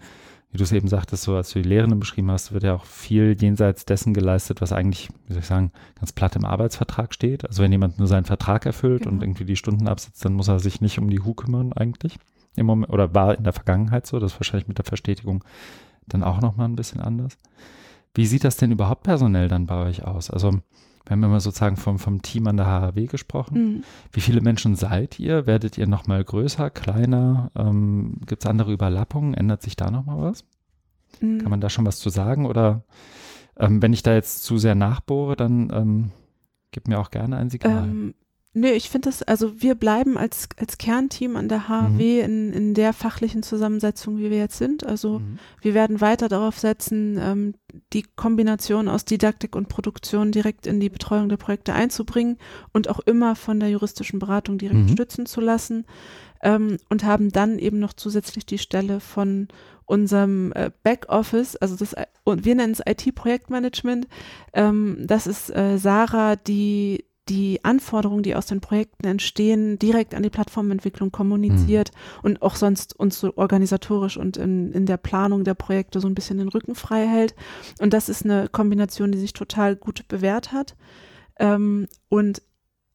[0.51, 2.85] wie du es eben sagtest, so als du die Lehrenden beschrieben hast, wird ja auch
[2.85, 7.45] viel jenseits dessen geleistet, was eigentlich, wie soll ich sagen, ganz platt im Arbeitsvertrag steht.
[7.45, 9.15] Also wenn jemand nur seinen Vertrag erfüllt genau.
[9.15, 12.17] und irgendwie die Stunden absetzt, dann muss er sich nicht um die Hu kümmern eigentlich.
[12.55, 15.43] Im Moment, oder war in der Vergangenheit so, das ist wahrscheinlich mit der Verstetigung
[16.07, 17.37] dann auch nochmal ein bisschen anders.
[18.17, 20.31] Wie sieht das denn überhaupt personell dann bei euch aus?
[20.31, 23.57] Also wir haben immer sozusagen vom, vom Team an der HHW gesprochen.
[23.57, 23.83] Mhm.
[24.11, 25.45] Wie viele Menschen seid ihr?
[25.45, 27.51] Werdet ihr nochmal größer, kleiner?
[27.55, 29.35] Ähm, Gibt es andere Überlappungen?
[29.35, 30.45] Ändert sich da nochmal was?
[31.21, 31.37] Mhm.
[31.37, 32.47] Kann man da schon was zu sagen?
[32.47, 32.83] Oder
[33.55, 36.11] ähm, wenn ich da jetzt zu sehr nachbohre, dann ähm,
[36.71, 37.83] gib mir auch gerne ein Signal.
[37.83, 38.15] Ähm,
[38.59, 41.99] Nee, ich finde das, also wir bleiben als, als Kernteam an der HW mhm.
[42.25, 44.83] in, in der fachlichen Zusammensetzung, wie wir jetzt sind.
[44.83, 45.37] Also mhm.
[45.61, 47.53] wir werden weiter darauf setzen, ähm,
[47.93, 52.37] die Kombination aus Didaktik und Produktion direkt in die Betreuung der Projekte einzubringen
[52.73, 54.89] und auch immer von der juristischen Beratung direkt mhm.
[54.89, 55.85] stützen zu lassen.
[56.41, 59.49] Ähm, und haben dann eben noch zusätzlich die Stelle von
[59.85, 64.07] unserem äh, Backoffice, also das, und wir nennen es IT-Projektmanagement.
[64.53, 70.23] Ähm, das ist äh, Sarah, die die Anforderungen, die aus den Projekten entstehen, direkt an
[70.23, 72.19] die Plattformentwicklung kommuniziert mhm.
[72.23, 76.15] und auch sonst uns so organisatorisch und in, in der Planung der Projekte so ein
[76.15, 77.35] bisschen den Rücken frei hält.
[77.79, 80.75] Und das ist eine Kombination, die sich total gut bewährt hat.
[81.39, 82.41] Ähm, und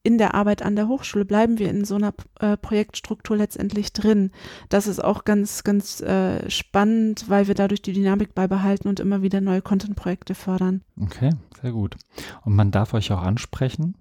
[0.05, 4.33] in der Arbeit an der Hochschule bleiben wir in so einer äh, Projektstruktur letztendlich drin.
[4.69, 9.23] Das ist auch ganz, ganz äh, spannend, weil wir dadurch die Dynamik beibehalten und immer
[9.23, 10.83] wieder neue Content-Projekte fördern.
[11.01, 11.31] Okay,
[11.61, 11.97] sehr gut.
[12.45, 13.95] Und man darf euch auch ansprechen?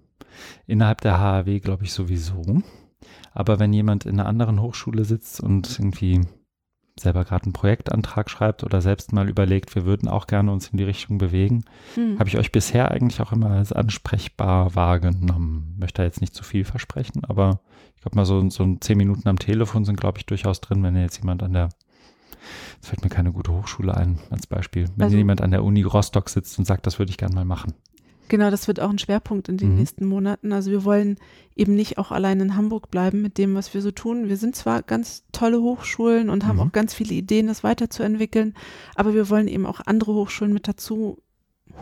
[0.66, 2.62] Innerhalb der HAW glaube ich sowieso.
[3.32, 6.20] Aber wenn jemand in einer anderen Hochschule sitzt und irgendwie
[7.00, 10.76] selber gerade einen Projektantrag schreibt oder selbst mal überlegt, wir würden auch gerne uns in
[10.76, 11.64] die Richtung bewegen,
[11.94, 12.18] hm.
[12.18, 15.74] habe ich euch bisher eigentlich auch immer als ansprechbar wahrgenommen.
[15.78, 17.60] Möchte da jetzt nicht zu viel versprechen, aber
[17.94, 20.96] ich glaube mal so, so zehn Minuten am Telefon sind, glaube ich, durchaus drin, wenn
[20.96, 21.70] jetzt jemand an der
[22.74, 24.88] Jetzt fällt mir keine gute Hochschule ein als Beispiel.
[24.96, 27.44] Wenn also, jemand an der Uni Rostock sitzt und sagt, das würde ich gerne mal
[27.44, 27.74] machen.
[28.32, 29.74] Genau, das wird auch ein Schwerpunkt in den mhm.
[29.74, 30.54] nächsten Monaten.
[30.54, 31.18] Also wir wollen
[31.54, 34.30] eben nicht auch allein in Hamburg bleiben mit dem, was wir so tun.
[34.30, 36.62] Wir sind zwar ganz tolle Hochschulen und haben mhm.
[36.62, 38.54] auch ganz viele Ideen, das weiterzuentwickeln,
[38.94, 41.18] aber wir wollen eben auch andere Hochschulen mit dazu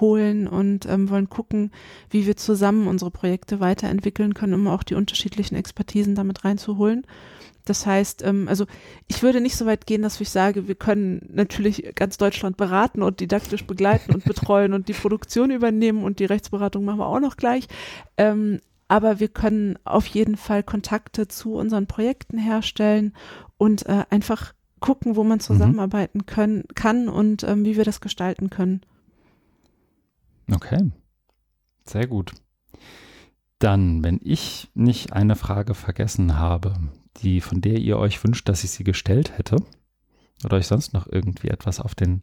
[0.00, 1.70] holen und ähm, wollen gucken,
[2.10, 7.06] wie wir zusammen unsere Projekte weiterentwickeln können, um auch die unterschiedlichen Expertisen damit reinzuholen.
[7.64, 8.66] Das heißt, ähm, also
[9.08, 13.02] ich würde nicht so weit gehen, dass ich sage, wir können natürlich ganz Deutschland beraten
[13.02, 17.20] und didaktisch begleiten und betreuen und die Produktion übernehmen und die Rechtsberatung machen wir auch
[17.20, 17.66] noch gleich.
[18.16, 23.14] Ähm, aber wir können auf jeden Fall Kontakte zu unseren Projekten herstellen
[23.56, 25.42] und äh, einfach gucken, wo man mhm.
[25.42, 28.80] zusammenarbeiten können, kann und ähm, wie wir das gestalten können.
[30.52, 30.90] Okay,
[31.84, 32.32] sehr gut.
[33.60, 36.74] Dann, wenn ich nicht eine Frage vergessen habe,
[37.18, 39.56] die, von der ihr euch wünscht, dass ich sie gestellt hätte,
[40.44, 42.22] oder euch sonst noch irgendwie etwas auf den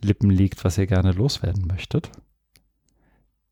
[0.00, 2.10] Lippen liegt, was ihr gerne loswerden möchtet,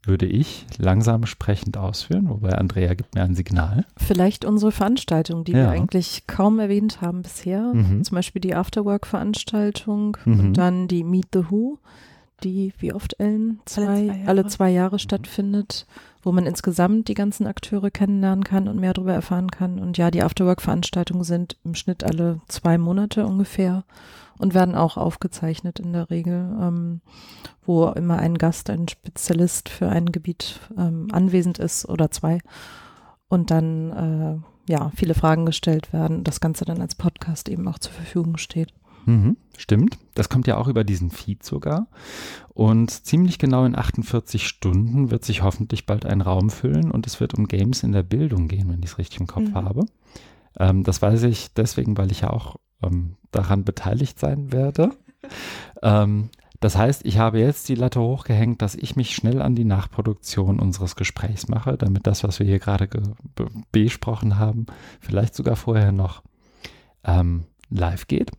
[0.06, 3.86] würde ich langsam sprechend ausführen, wobei Andrea gibt mir ein Signal.
[3.96, 5.58] Vielleicht unsere Veranstaltung, die Ja.
[5.58, 7.72] wir eigentlich kaum erwähnt haben bisher.
[7.72, 8.04] Mhm.
[8.04, 10.40] Zum Beispiel die Afterwork-Veranstaltung Mhm.
[10.40, 11.78] und dann die Meet the Who,
[12.42, 14.46] die wie oft Ellen zwei, zwei alle, Jahre.
[14.48, 15.86] zwei Jahre stattfindet,
[16.24, 19.78] wo man insgesamt die ganzen Akteure kennenlernen kann und mehr darüber erfahren kann.
[19.78, 23.84] Und ja, die Afterwork-Veranstaltungen sind im Schnitt alle zwei Monate ungefähr
[24.38, 27.00] und werden auch aufgezeichnet in der Regel, ähm,
[27.64, 32.40] wo immer ein Gast, ein Spezialist für ein Gebiet ähm, anwesend ist oder zwei
[33.28, 33.90] und dann
[34.68, 38.38] äh, ja viele Fragen gestellt werden, das Ganze dann als Podcast eben auch zur Verfügung
[38.38, 38.72] steht.
[39.06, 39.98] Mhm, stimmt.
[40.14, 41.88] Das kommt ja auch über diesen Feed sogar.
[42.54, 47.18] Und ziemlich genau in 48 Stunden wird sich hoffentlich bald ein Raum füllen und es
[47.18, 49.54] wird um Games in der Bildung gehen, wenn ich es richtig im Kopf Mhm.
[49.54, 49.86] habe.
[50.60, 54.90] Ähm, das weiß ich deswegen, weil ich ja auch ähm, daran beteiligt sein werde.
[55.82, 56.30] ähm,
[56.60, 60.60] das heißt, ich habe jetzt die Latte hochgehängt, dass ich mich schnell an die Nachproduktion
[60.60, 63.02] unseres Gesprächs mache, damit das, was wir hier gerade ge-
[63.34, 64.66] be- besprochen haben,
[65.00, 66.22] vielleicht sogar vorher noch
[67.04, 68.30] ähm, live geht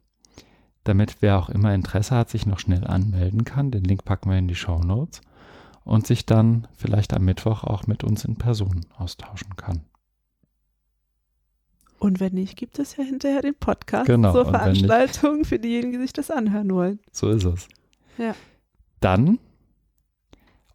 [0.85, 3.71] damit wer auch immer Interesse hat, sich noch schnell anmelden kann.
[3.71, 5.21] Den Link packen wir in die Show Notes
[5.83, 9.81] und sich dann vielleicht am Mittwoch auch mit uns in Person austauschen kann.
[11.99, 15.59] Und wenn nicht, gibt es ja hinterher den Podcast Genau, zur wenn nicht- Veranstaltung für
[15.59, 16.99] diejenigen, die sich das anhören wollen.
[17.11, 17.67] So ist es.
[18.17, 18.35] Ja.
[18.99, 19.39] Dann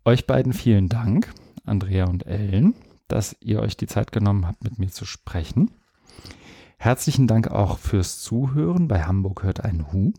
[0.04, 1.32] euch beiden vielen Dank,
[1.66, 2.74] Andrea und Ellen,
[3.06, 5.70] dass ihr euch die Zeit genommen habt, mit mir zu sprechen.
[6.82, 8.88] Herzlichen Dank auch fürs Zuhören.
[8.88, 10.14] Bei Hamburg hört ein Hu.